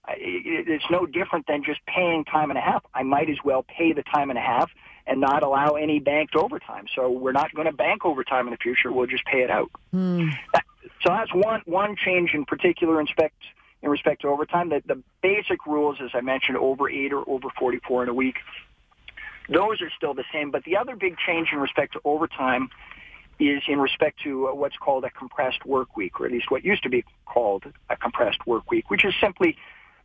I, 0.06 0.16
it's 0.18 0.86
no 0.90 1.06
different 1.06 1.48
than 1.48 1.64
just 1.64 1.80
paying 1.86 2.26
time 2.26 2.50
and 2.50 2.58
a 2.58 2.62
half. 2.62 2.84
I 2.94 3.04
might 3.04 3.30
as 3.30 3.38
well 3.44 3.64
pay 3.64 3.94
the 3.94 4.04
time 4.04 4.30
and 4.30 4.40
a 4.40 4.42
half 4.42 4.72
and 5.06 5.20
not 5.20 5.44
allow 5.44 5.74
any 5.74 6.00
banked 6.00 6.36
overtime. 6.36 6.86
So 6.96 7.10
we're 7.10 7.32
not 7.32 7.54
going 7.54 7.68
to 7.68 7.74
bank 7.74 8.06
overtime 8.06 8.48
in 8.48 8.52
the 8.52 8.58
future. 8.58 8.92
We'll 8.92 9.08
just 9.08 9.26
pay 9.26 9.40
it 9.40 9.50
out. 9.50 9.70
Hmm. 9.92 10.30
That, 10.54 10.64
so 11.04 11.10
that's 11.10 11.34
one 11.34 11.62
one 11.66 11.96
change 11.96 12.32
in 12.34 12.46
particular 12.46 13.00
in 13.00 13.06
respect 13.06 13.36
in 13.82 13.90
respect 13.90 14.22
to 14.22 14.28
overtime. 14.28 14.70
The, 14.70 14.82
the 14.86 15.02
basic 15.22 15.66
rules, 15.66 15.98
as 16.04 16.12
I 16.14 16.22
mentioned, 16.22 16.58
over 16.58 16.90
eight 16.90 17.14
or 17.14 17.28
over 17.30 17.48
44 17.58 18.04
in 18.04 18.10
a 18.10 18.14
week, 18.14 18.36
those 19.48 19.82
are 19.82 19.92
still 19.96 20.14
the 20.14 20.26
same. 20.34 20.52
But 20.52 20.64
the 20.64 20.78
other 20.78 20.96
big 20.96 21.16
change 21.26 21.50
in 21.52 21.60
respect 21.60 21.94
to 21.94 22.02
overtime 22.04 22.70
is 23.40 23.64
in 23.68 23.80
respect 23.80 24.20
to 24.24 24.50
uh, 24.50 24.54
what's 24.54 24.78
called 24.78 25.06
a 25.06 25.10
compressed 25.10 25.66
work 25.66 25.96
week, 25.96 26.20
or 26.20 26.26
at 26.26 26.32
least 26.32 26.52
what 26.52 26.64
used 26.64 26.84
to 26.84 26.90
be 26.90 27.04
called 27.26 27.64
a 27.90 27.96
compressed 27.96 28.46
work 28.46 28.70
week, 28.70 28.90
which 28.90 29.06
is 29.06 29.14
simply 29.22 29.58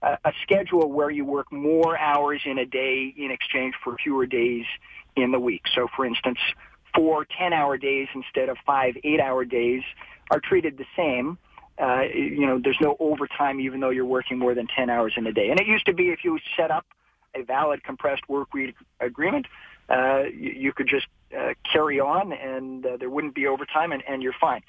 a, 0.02 0.18
a 0.24 0.32
schedule 0.42 0.90
where 0.90 1.10
you 1.10 1.24
work 1.24 1.50
more 1.52 1.98
hours 1.98 2.42
in 2.44 2.58
a 2.58 2.66
day 2.66 3.12
in 3.16 3.30
exchange 3.30 3.74
for 3.82 3.96
fewer 3.96 4.26
days 4.26 4.64
in 5.16 5.32
the 5.32 5.40
week. 5.40 5.62
So, 5.74 5.88
for 5.94 6.06
instance, 6.06 6.38
four 6.94 7.26
10-hour 7.40 7.76
days 7.78 8.08
instead 8.14 8.48
of 8.48 8.56
five 8.64 8.94
8-hour 9.04 9.44
days 9.46 9.82
are 10.30 10.40
treated 10.40 10.78
the 10.78 10.86
same. 10.96 11.38
Uh, 11.76 12.02
you 12.02 12.46
know, 12.46 12.60
there's 12.62 12.78
no 12.80 12.96
overtime 13.00 13.58
even 13.60 13.80
though 13.80 13.90
you're 13.90 14.04
working 14.04 14.38
more 14.38 14.54
than 14.54 14.68
10 14.68 14.90
hours 14.90 15.14
in 15.16 15.26
a 15.26 15.32
day. 15.32 15.50
And 15.50 15.58
it 15.58 15.66
used 15.66 15.86
to 15.86 15.92
be 15.92 16.10
if 16.10 16.20
you 16.22 16.38
set 16.56 16.70
up 16.70 16.86
a 17.34 17.42
valid 17.42 17.82
compressed 17.82 18.28
work 18.28 18.54
week 18.54 18.76
agreement, 19.00 19.46
uh, 19.88 20.22
you, 20.32 20.50
you 20.50 20.72
could 20.72 20.88
just 20.88 21.06
uh, 21.36 21.54
carry 21.70 22.00
on 22.00 22.32
and 22.32 22.84
uh, 22.84 22.96
there 22.98 23.10
wouldn't 23.10 23.34
be 23.34 23.46
overtime 23.46 23.92
and, 23.92 24.02
and 24.08 24.22
you're 24.22 24.34
fine. 24.40 24.62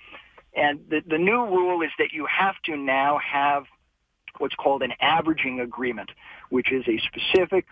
And 0.55 0.79
the, 0.89 1.01
the 1.05 1.17
new 1.17 1.45
rule 1.45 1.81
is 1.81 1.91
that 1.99 2.13
you 2.13 2.25
have 2.25 2.55
to 2.65 2.77
now 2.77 3.19
have 3.19 3.65
what's 4.37 4.55
called 4.55 4.81
an 4.81 4.93
averaging 5.01 5.59
agreement, 5.59 6.11
which 6.49 6.71
is 6.71 6.85
a 6.87 6.99
specific 7.07 7.65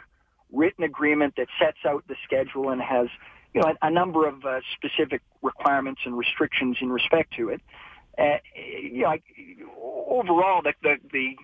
written 0.51 0.83
agreement 0.83 1.33
that 1.38 1.47
sets 1.59 1.79
out 1.85 2.03
the 2.07 2.15
schedule 2.23 2.69
and 2.69 2.81
has 2.81 3.07
you 3.53 3.62
know 3.62 3.73
a, 3.81 3.88
a 3.88 3.91
number 3.91 4.27
of 4.27 4.45
uh, 4.45 4.59
specific 4.75 5.21
requirements 5.41 6.01
and 6.05 6.17
restrictions 6.17 6.77
in 6.81 6.91
respect 6.91 7.33
to 7.38 7.50
it. 7.50 7.62
Uh, 8.17 8.38
you 8.55 9.01
know, 9.01 9.15
overall, 10.09 10.62
the, 10.62 10.73
the 10.83 10.95
the 11.12 11.35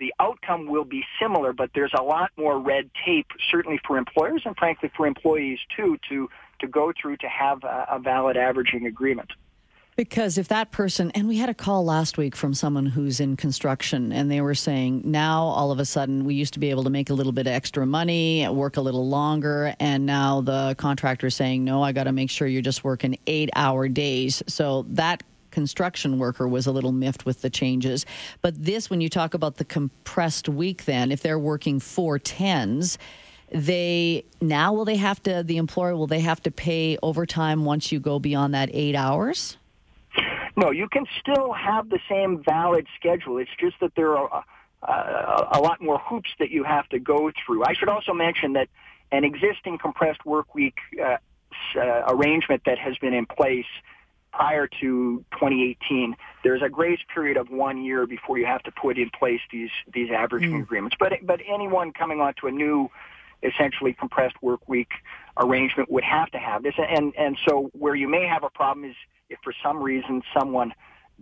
the 0.00 0.12
outcome 0.18 0.66
will 0.66 0.84
be 0.84 1.04
similar, 1.20 1.52
but 1.52 1.70
there's 1.74 1.92
a 1.96 2.02
lot 2.02 2.30
more 2.36 2.58
red 2.58 2.90
tape, 3.06 3.28
certainly 3.50 3.78
for 3.86 3.96
employers 3.96 4.42
and 4.44 4.56
frankly 4.56 4.90
for 4.96 5.06
employees 5.06 5.58
too, 5.76 5.96
to 6.08 6.28
to 6.60 6.66
go 6.66 6.92
through 7.00 7.16
to 7.18 7.28
have 7.28 7.64
a, 7.64 7.86
a 7.92 7.98
valid 7.98 8.36
averaging 8.36 8.86
agreement. 8.86 9.30
Because 9.96 10.38
if 10.38 10.48
that 10.48 10.72
person, 10.72 11.12
and 11.12 11.28
we 11.28 11.36
had 11.36 11.48
a 11.48 11.54
call 11.54 11.84
last 11.84 12.18
week 12.18 12.34
from 12.34 12.52
someone 12.52 12.86
who's 12.86 13.20
in 13.20 13.36
construction, 13.36 14.10
and 14.10 14.28
they 14.28 14.40
were 14.40 14.56
saying 14.56 15.02
now 15.04 15.42
all 15.44 15.70
of 15.70 15.78
a 15.78 15.84
sudden 15.84 16.24
we 16.24 16.34
used 16.34 16.52
to 16.54 16.58
be 16.58 16.70
able 16.70 16.82
to 16.82 16.90
make 16.90 17.10
a 17.10 17.14
little 17.14 17.30
bit 17.30 17.46
extra 17.46 17.86
money, 17.86 18.48
work 18.48 18.76
a 18.76 18.80
little 18.80 19.08
longer, 19.08 19.72
and 19.78 20.04
now 20.04 20.40
the 20.40 20.74
contractor 20.78 21.28
is 21.28 21.36
saying, 21.36 21.62
no, 21.62 21.80
I 21.80 21.92
got 21.92 22.04
to 22.04 22.12
make 22.12 22.28
sure 22.28 22.48
you're 22.48 22.60
just 22.60 22.82
working 22.82 23.16
eight 23.28 23.50
hour 23.54 23.86
days. 23.88 24.42
So 24.48 24.84
that 24.88 25.22
construction 25.52 26.18
worker 26.18 26.48
was 26.48 26.66
a 26.66 26.72
little 26.72 26.90
miffed 26.90 27.24
with 27.24 27.42
the 27.42 27.48
changes. 27.48 28.04
But 28.42 28.64
this, 28.64 28.90
when 28.90 29.00
you 29.00 29.08
talk 29.08 29.32
about 29.32 29.58
the 29.58 29.64
compressed 29.64 30.48
week, 30.48 30.86
then, 30.86 31.12
if 31.12 31.22
they're 31.22 31.38
working 31.38 31.78
four 31.78 32.18
tens, 32.18 32.98
they 33.54 34.24
now 34.40 34.72
will 34.72 34.84
they 34.84 34.96
have 34.96 35.22
to, 35.22 35.42
the 35.44 35.56
employer, 35.56 35.96
will 35.96 36.08
they 36.08 36.20
have 36.20 36.42
to 36.42 36.50
pay 36.50 36.98
overtime 37.02 37.64
once 37.64 37.92
you 37.92 38.00
go 38.00 38.18
beyond 38.18 38.52
that 38.52 38.68
eight 38.72 38.96
hours? 38.96 39.56
No, 40.56 40.70
you 40.70 40.88
can 40.88 41.06
still 41.20 41.52
have 41.52 41.88
the 41.88 42.00
same 42.08 42.42
valid 42.42 42.86
schedule. 42.98 43.38
It's 43.38 43.50
just 43.58 43.76
that 43.80 43.94
there 43.96 44.16
are 44.16 44.44
a, 44.82 44.90
a, 44.90 45.58
a 45.58 45.60
lot 45.60 45.80
more 45.80 45.98
hoops 45.98 46.30
that 46.38 46.50
you 46.50 46.64
have 46.64 46.88
to 46.90 46.98
go 46.98 47.30
through. 47.44 47.64
I 47.64 47.74
should 47.74 47.88
also 47.88 48.12
mention 48.12 48.52
that 48.54 48.68
an 49.10 49.24
existing 49.24 49.78
compressed 49.78 50.24
work 50.26 50.54
week 50.54 50.76
uh, 51.00 51.16
uh, 51.76 52.02
arrangement 52.08 52.62
that 52.66 52.78
has 52.78 52.96
been 52.98 53.14
in 53.14 53.26
place 53.26 53.66
prior 54.32 54.66
to 54.66 55.24
2018, 55.32 56.16
there's 56.42 56.62
a 56.62 56.68
grace 56.68 56.98
period 57.12 57.36
of 57.36 57.50
one 57.50 57.84
year 57.84 58.06
before 58.06 58.36
you 58.36 58.46
have 58.46 58.62
to 58.64 58.72
put 58.72 58.98
in 58.98 59.10
place 59.10 59.40
these 59.52 59.70
these 59.92 60.10
averaging 60.10 60.58
mm. 60.58 60.62
agreements. 60.62 60.96
But 60.98 61.12
but 61.22 61.40
anyone 61.46 61.92
coming 61.92 62.20
onto 62.20 62.48
a 62.48 62.50
new, 62.50 62.90
essentially 63.44 63.92
compressed 63.92 64.36
work 64.42 64.68
week 64.68 64.90
arrangement 65.36 65.90
would 65.90 66.04
have 66.04 66.30
to 66.30 66.38
have 66.38 66.62
this. 66.62 66.74
And 66.78 67.12
and 67.16 67.36
so 67.46 67.70
where 67.72 67.94
you 67.94 68.08
may 68.08 68.26
have 68.26 68.44
a 68.44 68.50
problem 68.50 68.88
is 68.88 68.96
if 69.28 69.38
for 69.42 69.52
some 69.62 69.82
reason 69.82 70.22
someone 70.36 70.72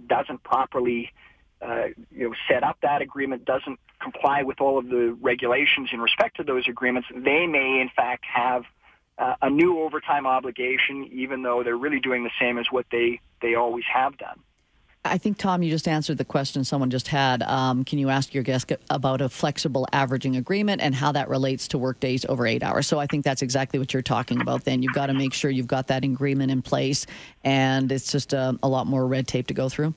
doesn't 0.07 0.43
properly 0.43 1.11
uh, 1.61 1.87
you 2.11 2.29
know, 2.29 2.35
set 2.49 2.65
up 2.65 2.79
that 2.83 3.03
agreement, 3.03 3.45
doesn't 3.45 3.79
comply 4.01 4.43
with 4.43 4.61
all 4.61 4.79
of 4.79 4.89
the 4.89 5.17
regulations 5.21 5.91
in 5.93 6.01
respect 6.01 6.37
to 6.37 6.43
those 6.43 6.67
agreements, 6.69 7.09
they 7.15 7.47
may 7.47 7.81
in 7.81 7.89
fact 7.95 8.25
have 8.25 8.65
uh, 9.19 9.37
a 9.43 9.51
new 9.51 9.81
overtime 9.81 10.27
obligation, 10.27 11.09
even 11.13 11.43
though 11.43 11.63
they're 11.63 11.77
really 11.77 12.01
doing 12.01 12.25
the 12.25 12.31
same 12.41 12.59
as 12.59 12.67
what 12.71 12.87
they, 12.91 13.21
they 13.41 13.55
always 13.55 13.85
have 13.93 14.17
done. 14.19 14.41
I 15.05 15.19
think, 15.19 15.37
Tom, 15.37 15.65
you 15.65 15.71
just 15.71 15.89
answered 15.89 16.19
the 16.19 16.25
question 16.25 16.63
someone 16.63 16.89
just 16.89 17.09
had. 17.09 17.43
Um, 17.43 17.85
can 17.85 17.99
you 17.99 18.09
ask 18.09 18.33
your 18.33 18.45
guest 18.45 18.71
about 18.89 19.21
a 19.21 19.29
flexible 19.29 19.87
averaging 19.93 20.37
agreement 20.37 20.81
and 20.81 20.95
how 20.95 21.11
that 21.13 21.29
relates 21.29 21.67
to 21.69 21.79
work 21.79 21.99
days 21.99 22.25
over 22.29 22.47
eight 22.47 22.63
hours? 22.63 22.87
So 22.87 23.01
I 23.01 23.07
think 23.07 23.25
that's 23.25 23.43
exactly 23.43 23.81
what 23.81 23.93
you're 23.93 24.03
talking 24.03 24.41
about 24.41 24.65
then. 24.65 24.81
You've 24.81 24.95
got 24.95 25.07
to 25.07 25.15
make 25.15 25.35
sure 25.35 25.51
you've 25.51 25.67
got 25.67 25.89
that 25.89 26.05
agreement 26.05 26.53
in 26.53 26.63
place, 26.63 27.07
and 27.43 27.91
it's 27.91 28.13
just 28.13 28.33
a, 28.33 28.57
a 28.63 28.69
lot 28.69 28.87
more 28.87 29.05
red 29.05 29.27
tape 29.27 29.49
to 29.49 29.55
go 29.55 29.69
through. 29.69 29.93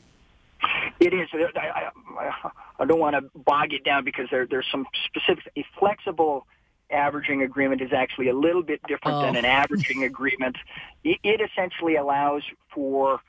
It 0.99 1.13
is. 1.13 1.29
I, 1.55 1.91
I, 2.17 2.51
I 2.79 2.85
don't 2.85 2.99
want 2.99 3.15
to 3.15 3.39
bog 3.39 3.73
it 3.73 3.83
down 3.83 4.05
because 4.05 4.27
there, 4.31 4.47
there's 4.47 4.67
some 4.71 4.87
specifics. 5.05 5.45
A 5.55 5.63
flexible 5.77 6.47
averaging 6.89 7.43
agreement 7.43 7.81
is 7.81 7.93
actually 7.93 8.29
a 8.29 8.33
little 8.33 8.63
bit 8.63 8.81
different 8.87 9.17
oh. 9.17 9.21
than 9.21 9.35
an 9.35 9.45
averaging 9.45 10.03
agreement. 10.03 10.55
It, 11.03 11.19
it 11.23 11.41
essentially 11.41 11.95
allows 11.95 12.41
for 12.73 13.19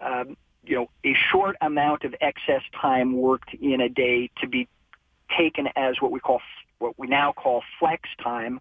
um, 0.00 0.36
you 0.66 0.76
know, 0.76 0.90
a 1.04 1.14
short 1.32 1.56
amount 1.60 2.04
of 2.04 2.14
excess 2.20 2.62
time 2.80 3.16
worked 3.16 3.54
in 3.54 3.80
a 3.80 3.88
day 3.88 4.30
to 4.40 4.48
be 4.48 4.68
taken 5.36 5.68
as 5.76 5.96
what 6.00 6.10
we 6.10 6.20
call 6.20 6.40
what 6.78 6.98
we 6.98 7.06
now 7.06 7.32
call 7.32 7.62
flex 7.78 8.02
time, 8.22 8.60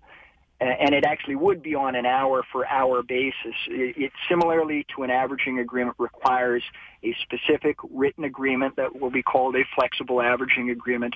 and 0.61 0.95
it 0.95 1.03
actually 1.05 1.35
would 1.35 1.61
be 1.61 1.75
on 1.75 1.95
an 1.95 2.05
hour 2.05 2.43
for 2.49 2.65
hour 2.65 3.03
basis. 3.03 3.55
It, 3.67 4.11
similarly 4.29 4.85
to 4.95 5.03
an 5.03 5.09
averaging 5.09 5.59
agreement 5.59 5.97
requires 5.99 6.63
a 7.03 7.13
specific 7.21 7.77
written 7.91 8.23
agreement 8.23 8.77
that 8.77 8.99
will 8.99 9.11
be 9.11 9.21
called 9.21 9.55
a 9.55 9.65
flexible 9.75 10.21
averaging 10.21 10.69
agreement, 10.69 11.15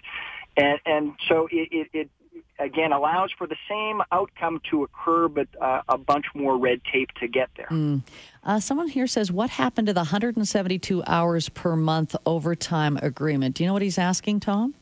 and 0.58 0.80
and 0.86 1.14
so 1.28 1.48
it, 1.52 1.70
it, 1.72 1.88
it 1.94 2.10
again 2.60 2.92
allows 2.92 3.32
for 3.38 3.48
the 3.48 3.56
same 3.68 4.02
outcome 4.12 4.62
to 4.70 4.84
occur, 4.84 5.28
but 5.28 5.48
uh, 5.60 5.82
a 5.88 5.98
bunch 5.98 6.26
more 6.34 6.58
red 6.58 6.82
tape 6.92 7.10
to 7.20 7.28
get 7.28 7.50
there. 7.58 7.68
Mm. 7.68 8.04
Uh, 8.44 8.60
someone 8.60 8.88
here 8.88 9.08
says, 9.08 9.32
"What 9.32 9.50
happened 9.50 9.88
to 9.88 9.94
the 9.94 10.02
172 10.02 11.04
hours 11.08 11.50
per 11.50 11.76
month 11.76 12.16
overtime 12.26 12.98
agreement?" 13.02 13.56
Do 13.56 13.64
you 13.64 13.68
know 13.68 13.74
what 13.74 13.82
he's 13.82 13.98
asking, 13.98 14.42
Tom? 14.42 14.76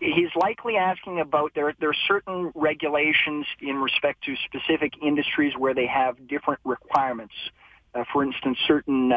He's 0.00 0.34
likely 0.34 0.76
asking 0.76 1.20
about 1.20 1.52
there. 1.54 1.72
There 1.78 1.90
are 1.90 1.96
certain 2.08 2.50
regulations 2.54 3.46
in 3.60 3.76
respect 3.76 4.24
to 4.24 4.34
specific 4.44 4.94
industries 5.02 5.52
where 5.56 5.72
they 5.72 5.86
have 5.86 6.28
different 6.28 6.60
requirements. 6.64 7.34
Uh, 7.94 8.04
for 8.12 8.24
instance, 8.24 8.58
certain 8.66 9.12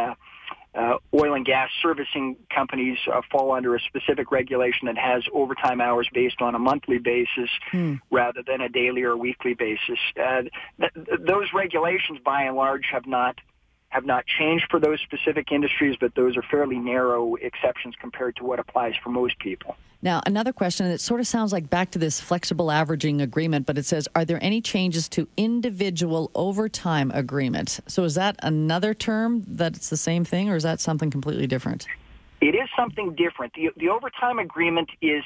uh, 0.78 0.98
oil 1.14 1.34
and 1.34 1.46
gas 1.46 1.70
servicing 1.82 2.38
companies 2.54 2.98
uh, 3.12 3.22
fall 3.32 3.52
under 3.52 3.76
a 3.76 3.80
specific 3.80 4.32
regulation 4.32 4.86
that 4.86 4.98
has 4.98 5.24
overtime 5.34 5.82
hours 5.82 6.08
based 6.14 6.42
on 6.42 6.54
a 6.56 6.60
monthly 6.60 7.00
basis 7.00 7.50
hmm. 7.72 7.96
rather 8.12 8.42
than 8.46 8.62
a 8.62 8.70
daily 8.70 9.04
or 9.04 9.18
weekly 9.18 9.54
basis. 9.54 10.00
Uh, 10.20 10.44
th- 10.80 10.92
those 11.20 11.48
regulations, 11.54 12.20
by 12.24 12.44
and 12.44 12.56
large, 12.56 12.86
have 12.92 13.08
not 13.08 13.36
have 13.98 14.06
not 14.06 14.28
changed 14.28 14.66
for 14.70 14.80
those 14.80 15.00
specific 15.02 15.52
industries, 15.52 15.96
but 16.00 16.14
those 16.14 16.38
are 16.38 16.44
fairly 16.44 16.78
narrow 16.78 17.34
exceptions 17.36 17.96
compared 18.00 18.36
to 18.36 18.44
what 18.44 18.60
applies 18.60 18.94
for 19.04 19.10
most 19.10 19.40
people. 19.40 19.76
Now, 20.04 20.22
another 20.28 20.54
question, 20.54 20.86
it 20.86 21.02
sort 21.02 21.20
of 21.20 21.26
sounds 21.26 21.52
like 21.52 21.68
back 21.72 21.90
to 21.92 22.00
this 22.00 22.22
flexible 22.22 22.70
averaging 22.70 23.22
agreement, 23.22 23.66
but 23.66 23.76
it 23.76 23.86
says, 23.86 24.08
are 24.14 24.24
there 24.24 24.38
any 24.40 24.62
changes 24.62 25.10
to 25.10 25.28
individual 25.36 26.30
overtime 26.36 27.10
agreement? 27.16 27.80
So 27.88 28.04
is 28.04 28.14
that 28.14 28.36
another 28.44 28.94
term 28.94 29.44
that's 29.48 29.90
the 29.90 29.98
same 29.98 30.24
thing, 30.24 30.52
or 30.52 30.56
is 30.56 30.62
that 30.62 30.80
something 30.80 31.10
completely 31.10 31.48
different? 31.48 31.88
It 32.40 32.54
is 32.54 32.70
something 32.78 33.16
different. 33.16 33.54
The, 33.56 33.72
the 33.76 33.90
overtime 33.90 34.38
agreement 34.38 34.92
is 35.02 35.24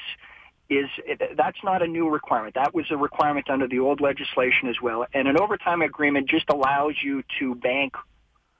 is 0.70 0.88
that's 1.36 1.62
not 1.62 1.82
a 1.82 1.86
new 1.86 2.08
requirement. 2.08 2.54
That 2.54 2.72
was 2.72 2.86
a 2.90 2.96
requirement 2.96 3.50
under 3.50 3.68
the 3.68 3.80
old 3.80 4.00
legislation 4.00 4.68
as 4.70 4.80
well. 4.80 5.04
And 5.12 5.28
an 5.28 5.38
overtime 5.38 5.82
agreement 5.82 6.30
just 6.30 6.48
allows 6.48 6.94
you 7.02 7.22
to 7.38 7.54
bank 7.56 7.92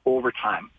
overtime. 0.06 0.70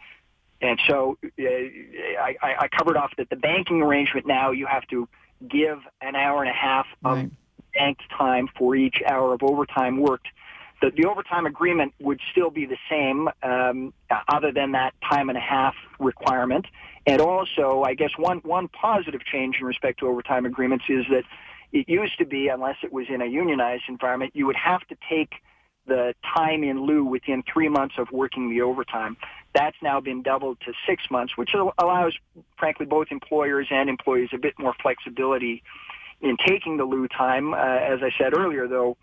And 0.61 0.79
so 0.87 1.17
uh, 1.23 1.43
I, 1.43 2.35
I 2.41 2.67
covered 2.69 2.95
off 2.95 3.11
that 3.17 3.29
the 3.29 3.35
banking 3.35 3.81
arrangement 3.81 4.25
now 4.25 4.51
you 4.51 4.65
have 4.65 4.87
to 4.87 5.09
give 5.47 5.79
an 6.01 6.15
hour 6.15 6.41
and 6.41 6.49
a 6.49 6.53
half 6.53 6.85
of 7.03 7.17
right. 7.17 7.31
banked 7.73 8.03
time 8.17 8.47
for 8.57 8.75
each 8.75 9.01
hour 9.05 9.33
of 9.33 9.43
overtime 9.43 9.99
worked. 9.99 10.27
The, 10.81 10.91
the 10.91 11.05
overtime 11.05 11.45
agreement 11.45 11.93
would 11.99 12.19
still 12.31 12.49
be 12.49 12.65
the 12.65 12.77
same, 12.89 13.29
um, 13.41 13.93
other 14.27 14.51
than 14.51 14.71
that 14.71 14.93
time 15.09 15.29
and 15.29 15.37
a 15.37 15.41
half 15.41 15.75
requirement. 15.99 16.65
And 17.05 17.21
also, 17.21 17.83
I 17.83 17.93
guess 17.93 18.11
one 18.17 18.39
one 18.39 18.69
positive 18.69 19.21
change 19.25 19.57
in 19.59 19.65
respect 19.65 19.99
to 19.99 20.07
overtime 20.07 20.45
agreements 20.45 20.85
is 20.87 21.05
that 21.09 21.23
it 21.73 21.89
used 21.89 22.17
to 22.19 22.25
be, 22.25 22.47
unless 22.47 22.77
it 22.83 22.93
was 22.93 23.07
in 23.09 23.21
a 23.21 23.25
unionized 23.25 23.83
environment, 23.89 24.31
you 24.33 24.45
would 24.45 24.55
have 24.55 24.87
to 24.87 24.95
take 25.09 25.33
the 25.85 26.13
time 26.35 26.63
in 26.63 26.81
lieu 26.81 27.03
within 27.03 27.43
three 27.43 27.69
months 27.69 27.95
of 27.97 28.11
working 28.11 28.49
the 28.49 28.61
overtime. 28.61 29.17
That's 29.53 29.77
now 29.81 29.99
been 29.99 30.23
doubled 30.23 30.59
to 30.61 30.73
six 30.87 31.03
months, 31.11 31.37
which 31.37 31.53
allows, 31.77 32.17
frankly, 32.57 32.85
both 32.85 33.07
employers 33.11 33.67
and 33.69 33.89
employees 33.89 34.29
a 34.33 34.37
bit 34.37 34.57
more 34.57 34.73
flexibility 34.81 35.63
in 36.21 36.37
taking 36.37 36.77
the 36.77 36.85
lieu 36.85 37.07
time. 37.07 37.53
Uh, 37.53 37.57
as 37.57 37.99
I 38.01 38.11
said 38.17 38.35
earlier, 38.35 38.67
though, 38.67 38.97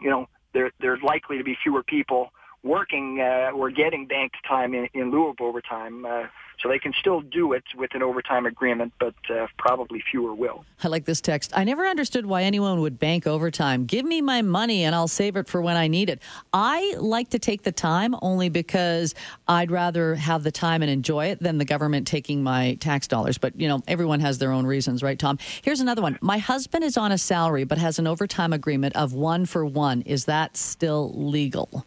you 0.00 0.10
know, 0.10 0.28
there, 0.52 0.72
there's 0.80 1.02
likely 1.02 1.38
to 1.38 1.44
be 1.44 1.56
fewer 1.62 1.82
people 1.82 2.32
working 2.64 3.20
uh, 3.20 3.50
or 3.54 3.70
getting 3.70 4.06
banked 4.06 4.36
time 4.48 4.74
in, 4.74 4.88
in 4.94 5.10
lieu 5.10 5.28
of 5.28 5.36
overtime. 5.40 6.04
Uh, 6.04 6.24
so 6.60 6.68
they 6.68 6.78
can 6.78 6.92
still 6.98 7.20
do 7.20 7.52
it 7.52 7.64
with 7.76 7.94
an 7.94 8.02
overtime 8.02 8.46
agreement, 8.46 8.92
but 8.98 9.14
uh, 9.28 9.46
probably 9.58 10.02
fewer 10.10 10.34
will. 10.34 10.64
I 10.82 10.88
like 10.88 11.04
this 11.04 11.20
text. 11.20 11.52
I 11.54 11.64
never 11.64 11.84
understood 11.84 12.26
why 12.26 12.42
anyone 12.42 12.80
would 12.80 12.98
bank 12.98 13.26
overtime. 13.26 13.84
Give 13.84 14.06
me 14.06 14.22
my 14.22 14.40
money 14.40 14.84
and 14.84 14.94
I'll 14.94 15.08
save 15.08 15.36
it 15.36 15.48
for 15.48 15.60
when 15.60 15.76
I 15.76 15.88
need 15.88 16.08
it. 16.08 16.22
I 16.52 16.94
like 16.98 17.30
to 17.30 17.38
take 17.38 17.64
the 17.64 17.72
time 17.72 18.14
only 18.22 18.48
because 18.48 19.14
I'd 19.48 19.70
rather 19.70 20.14
have 20.14 20.42
the 20.42 20.52
time 20.52 20.80
and 20.80 20.90
enjoy 20.90 21.26
it 21.26 21.40
than 21.40 21.58
the 21.58 21.64
government 21.64 22.06
taking 22.06 22.42
my 22.42 22.74
tax 22.76 23.08
dollars. 23.08 23.36
But, 23.36 23.60
you 23.60 23.68
know, 23.68 23.82
everyone 23.86 24.20
has 24.20 24.38
their 24.38 24.52
own 24.52 24.64
reasons, 24.64 25.02
right, 25.02 25.18
Tom? 25.18 25.38
Here's 25.62 25.80
another 25.80 26.02
one. 26.02 26.18
My 26.22 26.38
husband 26.38 26.84
is 26.84 26.96
on 26.96 27.12
a 27.12 27.18
salary 27.18 27.64
but 27.64 27.78
has 27.78 27.98
an 27.98 28.06
overtime 28.06 28.52
agreement 28.52 28.96
of 28.96 29.12
one 29.12 29.44
for 29.44 29.66
one. 29.66 30.02
Is 30.02 30.26
that 30.26 30.56
still 30.56 31.12
legal? 31.14 31.84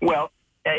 Well, 0.00 0.30
uh, 0.66 0.72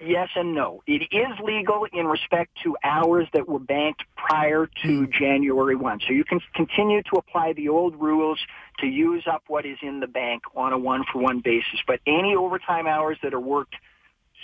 yes 0.00 0.28
and 0.36 0.54
no. 0.54 0.82
It 0.86 1.02
is 1.10 1.38
legal 1.42 1.86
in 1.92 2.06
respect 2.06 2.56
to 2.62 2.76
hours 2.84 3.26
that 3.32 3.48
were 3.48 3.58
banked 3.58 4.04
prior 4.16 4.68
to 4.84 5.04
hmm. 5.04 5.10
January 5.10 5.74
1. 5.74 6.00
So 6.06 6.12
you 6.12 6.24
can 6.24 6.40
continue 6.54 7.02
to 7.04 7.16
apply 7.16 7.52
the 7.52 7.68
old 7.68 8.00
rules 8.00 8.38
to 8.78 8.86
use 8.86 9.24
up 9.30 9.42
what 9.48 9.66
is 9.66 9.78
in 9.82 10.00
the 10.00 10.06
bank 10.06 10.42
on 10.54 10.72
a 10.72 10.78
one-for-one 10.78 11.40
basis. 11.40 11.80
But 11.86 12.00
any 12.06 12.36
overtime 12.36 12.86
hours 12.86 13.18
that 13.22 13.34
are 13.34 13.40
worked 13.40 13.74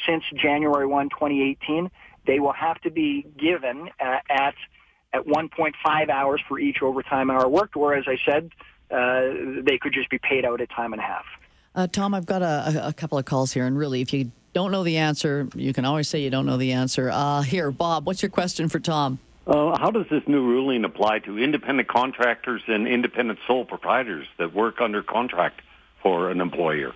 since 0.07 0.25
January 0.35 0.87
1, 0.87 1.11
2018, 1.11 1.91
they 2.27 2.41
will 2.41 2.53
have 2.53 2.81
to 2.83 2.91
be 2.91 3.27
given 3.39 3.91
uh, 4.01 4.19
at 4.29 4.55
at 5.13 5.27
1.5 5.27 6.09
hours 6.09 6.41
for 6.49 6.61
each 6.61 6.83
overtime 6.83 7.31
hour 7.31 7.49
worked, 7.49 7.77
or 7.77 7.95
as 7.95 8.05
I 8.07 8.17
said, 8.25 8.51
uh, 8.93 9.63
they 9.63 9.77
could 9.77 9.93
just 9.93 10.09
be 10.09 10.19
paid 10.19 10.45
out 10.45 10.61
at 10.61 10.71
time 10.71 10.93
and 10.93 11.01
a 11.01 11.05
half. 11.05 11.25
Uh, 11.75 11.87
Tom, 11.87 12.15
I've 12.15 12.27
got 12.27 12.43
a, 12.43 12.89
a, 12.89 12.93
couple 12.93 13.17
of 13.17 13.25
calls 13.25 13.53
here, 13.53 13.65
and 13.65 13.79
really, 13.79 14.01
if 14.01 14.13
you 14.13 14.33
don't 14.53 14.73
know 14.73 14.83
the 14.83 14.97
answer, 14.97 15.49
you 15.55 15.73
can 15.73 15.85
always 15.85 16.09
say 16.09 16.21
you 16.21 16.31
don't 16.31 16.47
know 16.47 16.57
the 16.57 16.73
answer. 16.73 17.11
Uh, 17.13 17.43
here, 17.43 17.71
Bob, 17.71 18.07
what's 18.07 18.23
your 18.23 18.31
question 18.31 18.69
for 18.69 18.81
Tom? 18.81 19.21
Uh, 19.47 19.79
how 19.79 19.91
does 19.91 20.07
this 20.11 20.23
new 20.27 20.45
ruling 20.45 20.85
apply 20.85 21.21
to 21.21 21.39
independent 21.39 21.89
contractors 21.89 22.63
and 22.67 22.89
independent 22.89 23.39
sole 23.47 23.65
proprietors 23.65 24.27
that 24.39 24.53
work 24.53 24.81
under 24.81 25.03
contract 25.03 25.63
for 26.03 26.31
an 26.31 26.41
employer? 26.41 26.93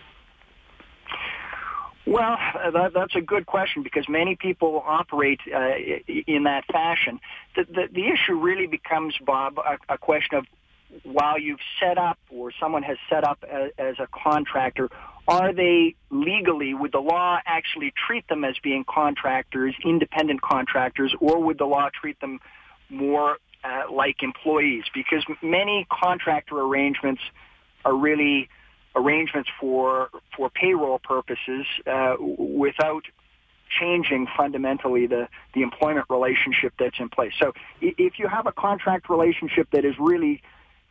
Well, 2.07 2.37
that, 2.73 2.93
that's 2.93 3.14
a 3.14 3.23
good 3.23 3.47
question 3.47 3.83
because 3.83 4.09
many 4.09 4.37
people 4.37 4.83
operate 4.87 5.40
uh, 5.52 5.73
in 6.26 6.43
that 6.45 6.64
fashion. 6.71 7.19
The, 7.57 7.64
the, 7.64 7.88
the, 7.90 8.09
issue 8.09 8.38
really 8.38 8.66
becomes, 8.66 9.14
Bob, 9.25 9.59
a, 9.59 9.78
a, 9.95 9.97
question 9.97 10.37
of 10.37 10.45
while 11.03 11.39
you've 11.39 11.61
set 11.81 11.99
up 11.99 12.19
or 12.31 12.53
someone 12.61 12.83
has 12.83 12.97
set 13.11 13.25
up 13.25 13.43
a, 13.43 13.71
as 13.79 13.97
a 13.99 14.07
contractor, 14.13 14.89
are 15.27 15.53
they 15.53 15.95
legally, 16.11 16.75
would 16.75 16.93
the 16.93 17.01
law 17.01 17.39
actually 17.47 17.93
treat 18.07 18.29
them 18.29 18.45
as 18.45 18.57
being 18.63 18.85
contractors, 18.89 19.75
independent 19.85 20.43
contractors, 20.43 21.15
or 21.21 21.43
would 21.43 21.59
the 21.59 21.65
law 21.65 21.89
treat 21.99 22.21
them 22.21 22.41
more 22.91 23.39
uh, 23.65 23.91
like 23.91 24.23
employees? 24.23 24.85
Because 24.93 25.25
many 25.43 25.87
contractor 25.91 26.61
arrangements 26.61 27.23
are 27.85 27.97
really 27.97 28.49
arrangements 28.97 29.51
for 29.61 30.09
for 30.37 30.51
payroll 30.51 31.01
purposes 31.01 31.67
uh, 31.87 32.15
without 32.21 33.05
changing 33.81 34.27
fundamentally 34.37 35.07
the, 35.07 35.27
the 35.55 35.63
employment 35.63 36.07
relationship 36.09 36.73
that's 36.79 36.99
in 37.01 37.09
place. 37.09 37.33
So 37.41 37.53
if 37.81 38.19
you 38.19 38.29
have 38.29 38.47
a 38.47 38.53
contract 38.53 39.09
relationship 39.09 39.69
that 39.73 39.85
is 39.85 39.95
really 39.99 40.43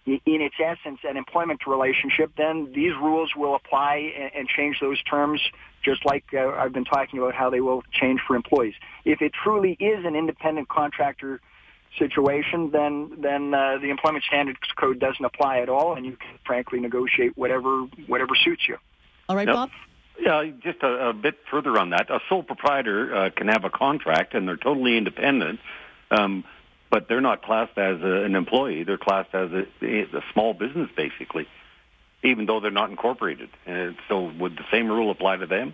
in 0.05 0.19
its 0.25 0.55
essence 0.63 0.99
an 1.03 1.17
employment 1.17 1.61
relationship, 1.65 2.31
then 2.37 2.71
these 2.73 2.93
rules 3.01 3.31
will 3.35 3.55
apply 3.55 4.31
and, 4.35 4.47
change 4.47 4.79
those 4.81 5.01
terms 5.03 5.41
just 5.83 6.05
like 6.05 6.25
uh, 6.33 6.49
I've 6.49 6.73
been 6.73 6.85
talking 6.85 7.19
about 7.19 7.33
how 7.33 7.49
they 7.49 7.59
will 7.59 7.83
change 7.91 8.21
for 8.25 8.35
employees. 8.35 8.75
If 9.05 9.21
it 9.21 9.31
truly 9.33 9.75
is 9.79 10.05
an 10.05 10.15
independent 10.15 10.69
contractor 10.69 11.41
situation, 11.97 12.71
then 12.71 13.17
then 13.19 13.53
uh, 13.53 13.77
the 13.81 13.89
Employment 13.89 14.23
Standards 14.25 14.59
Code 14.77 14.99
doesn't 14.99 15.23
apply 15.23 15.59
at 15.59 15.69
all, 15.69 15.95
and 15.95 16.05
you 16.05 16.15
can 16.15 16.39
frankly 16.45 16.79
negotiate 16.79 17.37
whatever 17.37 17.83
whatever 18.07 18.35
suits 18.35 18.67
you. 18.67 18.77
All 19.29 19.35
right, 19.35 19.47
yep. 19.47 19.55
Bob. 19.55 19.69
Yeah, 20.19 20.43
just 20.63 20.83
a, 20.83 21.09
a, 21.09 21.13
bit 21.13 21.35
further 21.49 21.77
on 21.79 21.89
that. 21.89 22.11
A 22.11 22.19
sole 22.29 22.43
proprietor 22.43 23.15
uh, 23.15 23.29
can 23.35 23.47
have 23.47 23.63
a 23.63 23.69
contract, 23.69 24.35
and 24.35 24.47
they're 24.47 24.57
totally 24.57 24.95
independent. 24.95 25.59
Um, 26.11 26.43
but 26.93 27.07
they're 27.09 27.21
not 27.21 27.41
classed 27.41 27.75
as 27.75 27.99
a, 28.03 28.23
an 28.23 28.35
employee. 28.35 28.83
They're 28.83 28.99
classed 28.99 29.33
as 29.33 29.49
a, 29.51 29.65
a, 29.83 30.21
small 30.31 30.53
business, 30.53 30.91
basically, 30.95 31.47
even 32.23 32.45
though 32.45 32.59
they're 32.59 32.69
not 32.69 32.91
incorporated. 32.91 33.49
And 33.65 33.95
so, 34.07 34.31
would 34.39 34.55
the 34.57 34.65
same 34.71 34.89
rule 34.89 35.09
apply 35.09 35.37
to 35.37 35.47
them? 35.47 35.73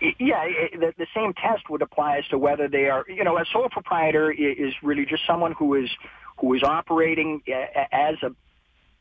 Yeah, 0.00 0.48
the, 0.72 0.92
the 0.98 1.06
same 1.14 1.32
test 1.34 1.70
would 1.70 1.80
apply 1.80 2.18
as 2.18 2.26
to 2.30 2.38
whether 2.38 2.66
they 2.66 2.88
are, 2.88 3.04
you 3.08 3.22
know, 3.22 3.38
a 3.38 3.44
sole 3.52 3.68
proprietor 3.70 4.32
is 4.32 4.74
really 4.82 5.06
just 5.06 5.24
someone 5.28 5.52
who 5.52 5.76
is 5.76 5.90
who 6.40 6.52
is 6.54 6.64
operating 6.64 7.42
as 7.92 8.16
a 8.24 8.34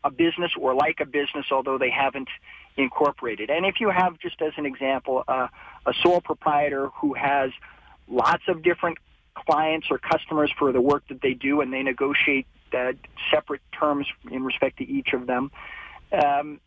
a 0.04 0.12
business 0.12 0.52
or 0.58 0.76
like 0.76 1.00
a 1.02 1.06
business, 1.06 1.48
although 1.52 1.80
they 1.80 1.90
haven't 1.90 2.30
incorporated. 2.78 3.50
And 3.50 3.66
if 3.66 3.82
you 3.82 3.90
have, 3.90 4.20
just 4.20 4.42
as 4.42 4.54
an 4.58 4.68
example, 4.68 5.24
uh, 5.28 5.48
a 5.88 5.94
sole 6.04 6.22
proprietor 6.22 6.90
who 7.02 7.16
has 7.16 7.50
lots 8.08 8.44
of 8.48 8.62
different 8.62 9.00
clients 9.46 9.88
or 9.90 9.98
customers 9.98 10.52
for 10.58 10.72
the 10.72 10.82
work 10.82 11.04
that 11.10 11.22
they 11.22 11.34
do, 11.34 11.62
and 11.62 11.72
they 11.72 11.84
negotiate 11.84 12.48
uh, 12.74 12.94
separate 13.32 13.62
terms 13.78 14.08
in 14.32 14.44
respect 14.44 14.78
to 14.78 14.88
each 14.88 15.14
of 15.14 15.28
them. 15.28 15.52
Um, 16.12 16.60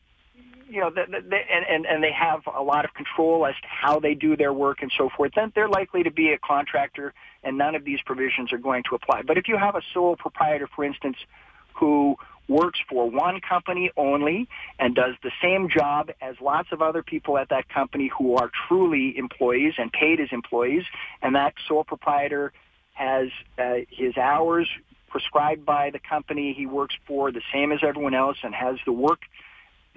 you 0.68 0.80
know, 0.80 0.90
the, 0.90 1.04
the, 1.06 1.36
and, 1.36 1.66
and, 1.68 1.86
and 1.86 2.02
they 2.02 2.12
have 2.12 2.42
a 2.46 2.62
lot 2.62 2.84
of 2.84 2.94
control 2.94 3.44
as 3.46 3.54
to 3.60 3.68
how 3.68 4.00
they 4.00 4.14
do 4.14 4.36
their 4.36 4.52
work 4.52 4.80
and 4.80 4.90
so 4.96 5.10
forth, 5.14 5.32
then 5.36 5.52
they're 5.54 5.68
likely 5.68 6.02
to 6.02 6.10
be 6.10 6.32
a 6.32 6.38
contractor 6.38 7.12
and 7.44 7.58
none 7.58 7.74
of 7.74 7.84
these 7.84 8.00
provisions 8.06 8.52
are 8.52 8.58
going 8.58 8.82
to 8.88 8.94
apply. 8.94 9.22
But 9.22 9.36
if 9.36 9.48
you 9.48 9.58
have 9.58 9.74
a 9.74 9.82
sole 9.92 10.16
proprietor, 10.16 10.68
for 10.74 10.84
instance, 10.84 11.16
who 11.74 12.16
works 12.48 12.80
for 12.88 13.10
one 13.10 13.40
company 13.40 13.90
only 13.96 14.48
and 14.78 14.94
does 14.94 15.14
the 15.22 15.30
same 15.42 15.68
job 15.68 16.10
as 16.20 16.36
lots 16.40 16.68
of 16.72 16.80
other 16.80 17.02
people 17.02 17.38
at 17.38 17.48
that 17.50 17.68
company 17.68 18.10
who 18.16 18.36
are 18.36 18.50
truly 18.66 19.16
employees 19.16 19.74
and 19.78 19.92
paid 19.92 20.20
as 20.20 20.28
employees, 20.32 20.84
and 21.20 21.34
that 21.34 21.54
sole 21.68 21.84
proprietor 21.84 22.52
has 22.92 23.28
uh, 23.58 23.74
his 23.90 24.16
hours 24.16 24.68
prescribed 25.08 25.64
by 25.64 25.90
the 25.90 25.98
company 25.98 26.54
he 26.56 26.66
works 26.66 26.94
for 27.06 27.30
the 27.30 27.42
same 27.52 27.72
as 27.72 27.80
everyone 27.82 28.14
else 28.14 28.38
and 28.42 28.54
has 28.54 28.76
the 28.86 28.92
work 28.92 29.20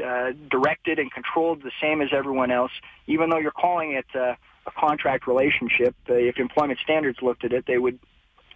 uh, 0.04 0.32
directed 0.50 1.00
and 1.00 1.12
controlled 1.12 1.64
the 1.64 1.72
same 1.82 2.02
as 2.02 2.10
everyone 2.12 2.52
else, 2.52 2.72
even 3.08 3.30
though 3.30 3.40
you're 3.40 3.52
calling 3.52 3.94
it 3.94 4.06
uh, 4.14 4.36
a 4.68 4.72
contract 4.78 5.26
relationship. 5.26 5.96
Uh, 6.10 6.14
if 6.16 6.38
employment 6.38 6.80
standards 6.84 7.20
looked 7.22 7.46
at 7.46 7.54
it, 7.54 7.66
they 7.66 7.78
would 7.78 7.98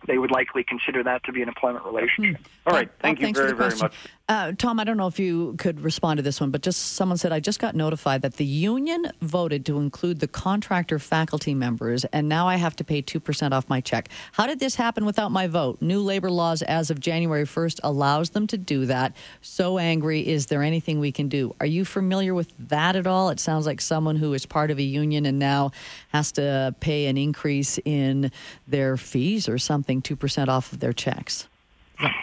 they 0.08 0.18
would 0.18 0.32
likely 0.32 0.64
consider 0.64 1.04
that 1.04 1.24
to 1.26 1.32
be 1.32 1.42
an 1.42 1.48
employment 1.48 1.86
relationship. 1.86 2.38
Hmm. 2.38 2.70
All 2.70 2.76
right. 2.76 2.90
Thank 3.00 3.20
well, 3.20 3.30
you 3.30 3.34
very, 3.34 3.54
very 3.54 3.76
much. 3.78 3.96
Uh, 4.30 4.52
Tom, 4.52 4.80
I 4.80 4.84
don't 4.84 4.98
know 4.98 5.08
if 5.08 5.18
you 5.18 5.56
could 5.58 5.82
respond 5.82 6.18
to 6.18 6.22
this 6.22 6.40
one, 6.40 6.52
but 6.52 6.62
just 6.62 6.94
someone 6.94 7.18
said, 7.18 7.32
I 7.32 7.40
just 7.40 7.60
got 7.60 7.74
notified 7.76 8.22
that 8.22 8.36
the 8.36 8.46
union 8.46 9.12
voted 9.24 9.66
to 9.66 9.80
include 9.80 10.20
the 10.20 10.28
contractor 10.28 11.00
faculty 11.00 11.56
members, 11.56 12.06
and 12.06 12.30
now 12.30 12.48
I 12.48 12.58
have 12.58 12.76
to 12.76 12.84
pay 12.84 13.02
2% 13.02 13.54
off 13.54 13.68
my 13.70 13.82
check. 13.82 14.08
How 14.34 14.46
did 14.46 14.60
this 14.60 14.76
happen 14.76 15.04
without 15.04 15.32
my 15.32 15.48
vote? 15.48 15.82
New 15.82 16.02
labor 16.02 16.30
laws 16.30 16.62
as 16.62 16.92
of 16.92 17.00
January 17.00 17.46
1st 17.46 17.80
allows 17.84 18.30
them 18.30 18.46
to 18.46 18.58
do 18.60 18.86
that. 18.86 19.16
So 19.42 19.80
angry. 19.80 20.28
Is 20.28 20.46
there 20.46 20.62
anything 20.62 21.00
we 21.00 21.12
can 21.12 21.28
do? 21.28 21.56
Are 21.60 21.66
you 21.66 21.84
familiar 21.84 22.36
with 22.36 22.54
that 22.60 22.96
at 22.96 23.08
all? 23.08 23.30
It 23.30 23.40
sounds 23.40 23.66
like 23.66 23.82
someone 23.82 24.16
who 24.16 24.36
is 24.36 24.46
part 24.46 24.70
of 24.70 24.78
a 24.78 24.84
union 24.84 25.26
and 25.26 25.40
now 25.40 25.72
has 26.10 26.32
to 26.34 26.76
pay 26.82 27.08
an 27.08 27.18
increase 27.18 27.80
in 27.84 28.32
their 28.68 28.96
fees 28.96 29.50
or 29.50 29.58
something, 29.58 29.89
2% 29.98 30.48
off 30.48 30.72
of 30.72 30.80
their 30.80 30.94
checks. 30.94 31.48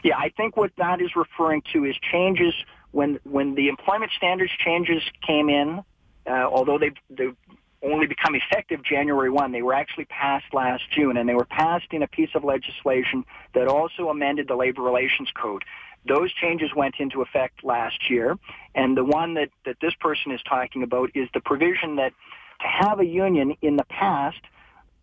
Yeah, 0.03 0.17
I 0.17 0.31
think 0.31 0.57
what 0.57 0.73
that 0.79 1.01
is 1.01 1.15
referring 1.17 1.63
to 1.73 1.85
is 1.85 1.97
changes 2.11 2.55
when 2.93 3.19
when 3.25 3.55
the 3.55 3.69
employment 3.69 4.13
standards 4.17 4.53
changes 4.65 5.03
came 5.27 5.51
in. 5.51 5.83
Uh, 6.27 6.33
although 6.51 6.79
they've, 6.79 6.97
they've 7.11 7.37
only 7.83 8.07
become 8.07 8.35
effective 8.35 8.83
January 8.83 9.31
1. 9.31 9.53
They 9.53 9.63
were 9.63 9.75
actually 9.75 10.07
passed 10.07 10.47
last 10.53 10.83
June, 10.91 11.17
and 11.17 11.29
they 11.29 11.35
were 11.35 11.45
passed 11.45 11.87
in 11.93 12.03
a 12.03 12.09
piece 12.09 12.31
of 12.35 12.43
legislation 12.43 13.25
that 13.55 13.69
also 13.69 14.09
amended 14.09 14.49
the 14.49 14.57
Labor 14.57 14.83
Relations 14.83 15.31
Code. 15.41 15.63
Those 16.09 16.33
changes 16.33 16.71
went 16.75 16.97
into 16.99 17.23
effect 17.23 17.63
last 17.63 18.11
year, 18.11 18.37
and 18.75 18.97
the 18.97 19.05
one 19.05 19.35
that, 19.35 19.51
that 19.67 19.77
this 19.81 19.95
person 20.01 20.33
is 20.33 20.41
talking 20.49 20.83
about 20.83 21.11
is 21.15 21.29
the 21.35 21.41
provision 21.41 21.97
that 21.97 22.13
to 22.61 22.67
have 22.67 22.99
a 22.99 23.07
union 23.07 23.57
in 23.63 23.77
the 23.77 23.85
past– 23.85 24.41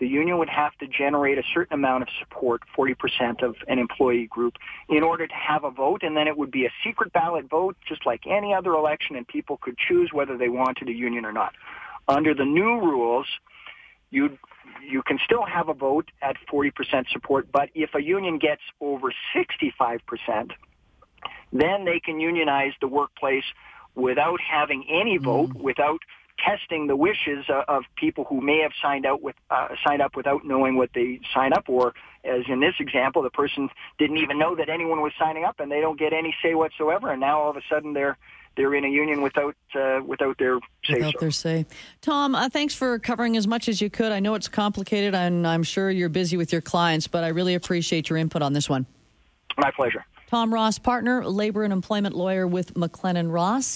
the 0.03 0.09
union 0.09 0.37
would 0.37 0.49
have 0.49 0.77
to 0.79 0.85
generate 0.85 1.37
a 1.37 1.43
certain 1.53 1.75
amount 1.75 2.03
of 2.03 2.09
support, 2.19 2.61
40% 2.77 3.41
of 3.41 3.55
an 3.69 3.79
employee 3.79 4.27
group, 4.27 4.55
in 4.89 5.01
order 5.01 5.25
to 5.25 5.33
have 5.33 5.63
a 5.63 5.71
vote, 5.71 6.03
and 6.03 6.17
then 6.17 6.27
it 6.27 6.37
would 6.37 6.51
be 6.51 6.65
a 6.65 6.71
secret 6.83 7.13
ballot 7.13 7.49
vote, 7.49 7.77
just 7.87 8.05
like 8.05 8.27
any 8.27 8.53
other 8.53 8.73
election, 8.73 9.15
and 9.15 9.25
people 9.25 9.55
could 9.61 9.77
choose 9.77 10.09
whether 10.11 10.37
they 10.37 10.49
wanted 10.49 10.89
a 10.89 10.91
union 10.91 11.23
or 11.23 11.31
not. 11.31 11.53
Under 12.09 12.33
the 12.33 12.43
new 12.43 12.81
rules, 12.81 13.27
you 14.11 14.37
you 14.85 15.03
can 15.03 15.19
still 15.23 15.45
have 15.45 15.69
a 15.69 15.73
vote 15.73 16.11
at 16.21 16.35
40% 16.51 16.73
support, 17.13 17.49
but 17.49 17.69
if 17.73 17.95
a 17.95 18.03
union 18.03 18.39
gets 18.39 18.61
over 18.81 19.13
65%, 19.33 20.51
then 21.53 21.85
they 21.85 22.01
can 22.01 22.19
unionize 22.19 22.73
the 22.81 22.89
workplace 22.89 23.45
without 23.95 24.41
having 24.41 24.83
any 24.89 25.17
vote, 25.17 25.51
mm. 25.51 25.61
without 25.61 25.99
testing 26.39 26.87
the 26.87 26.95
wishes 26.95 27.45
uh, 27.49 27.63
of 27.67 27.83
people 27.95 28.25
who 28.25 28.41
may 28.41 28.59
have 28.59 28.71
signed 28.81 29.05
out 29.05 29.21
with 29.21 29.35
uh, 29.49 29.69
signed 29.85 30.01
up 30.01 30.15
without 30.15 30.45
knowing 30.45 30.75
what 30.75 30.89
they 30.93 31.19
signed 31.33 31.53
up 31.53 31.65
for. 31.65 31.93
As 32.23 32.41
in 32.47 32.59
this 32.59 32.75
example, 32.79 33.21
the 33.21 33.29
person 33.29 33.69
didn't 33.97 34.17
even 34.17 34.39
know 34.39 34.55
that 34.55 34.69
anyone 34.69 35.01
was 35.01 35.11
signing 35.19 35.43
up, 35.43 35.59
and 35.59 35.71
they 35.71 35.81
don't 35.81 35.99
get 35.99 36.13
any 36.13 36.33
say 36.41 36.53
whatsoever. 36.53 37.11
And 37.11 37.19
now 37.19 37.41
all 37.41 37.49
of 37.49 37.57
a 37.57 37.61
sudden 37.69 37.93
they're 37.93 38.17
they're 38.55 38.73
in 38.75 38.85
a 38.85 38.89
union 38.89 39.21
without 39.21 39.55
uh, 39.75 39.99
without 40.05 40.37
their 40.37 40.59
say. 40.85 40.95
Without 40.95 41.19
their 41.19 41.31
say. 41.31 41.65
Tom, 42.01 42.35
uh, 42.35 42.49
thanks 42.49 42.75
for 42.75 42.99
covering 42.99 43.35
as 43.37 43.47
much 43.47 43.67
as 43.67 43.81
you 43.81 43.89
could. 43.89 44.11
I 44.11 44.19
know 44.19 44.35
it's 44.35 44.47
complicated, 44.47 45.15
and 45.15 45.47
I'm 45.47 45.63
sure 45.63 45.89
you're 45.91 46.09
busy 46.09 46.37
with 46.37 46.51
your 46.51 46.61
clients, 46.61 47.07
but 47.07 47.23
I 47.23 47.29
really 47.29 47.55
appreciate 47.55 48.09
your 48.09 48.17
input 48.17 48.41
on 48.41 48.53
this 48.53 48.69
one. 48.69 48.85
My 49.57 49.71
pleasure. 49.71 50.05
Tom 50.27 50.51
Ross, 50.51 50.79
partner, 50.79 51.23
labor 51.25 51.63
and 51.63 51.71
employment 51.71 52.15
lawyer 52.15 52.47
with 52.47 52.73
McLennan 52.73 53.31
Ross. 53.31 53.65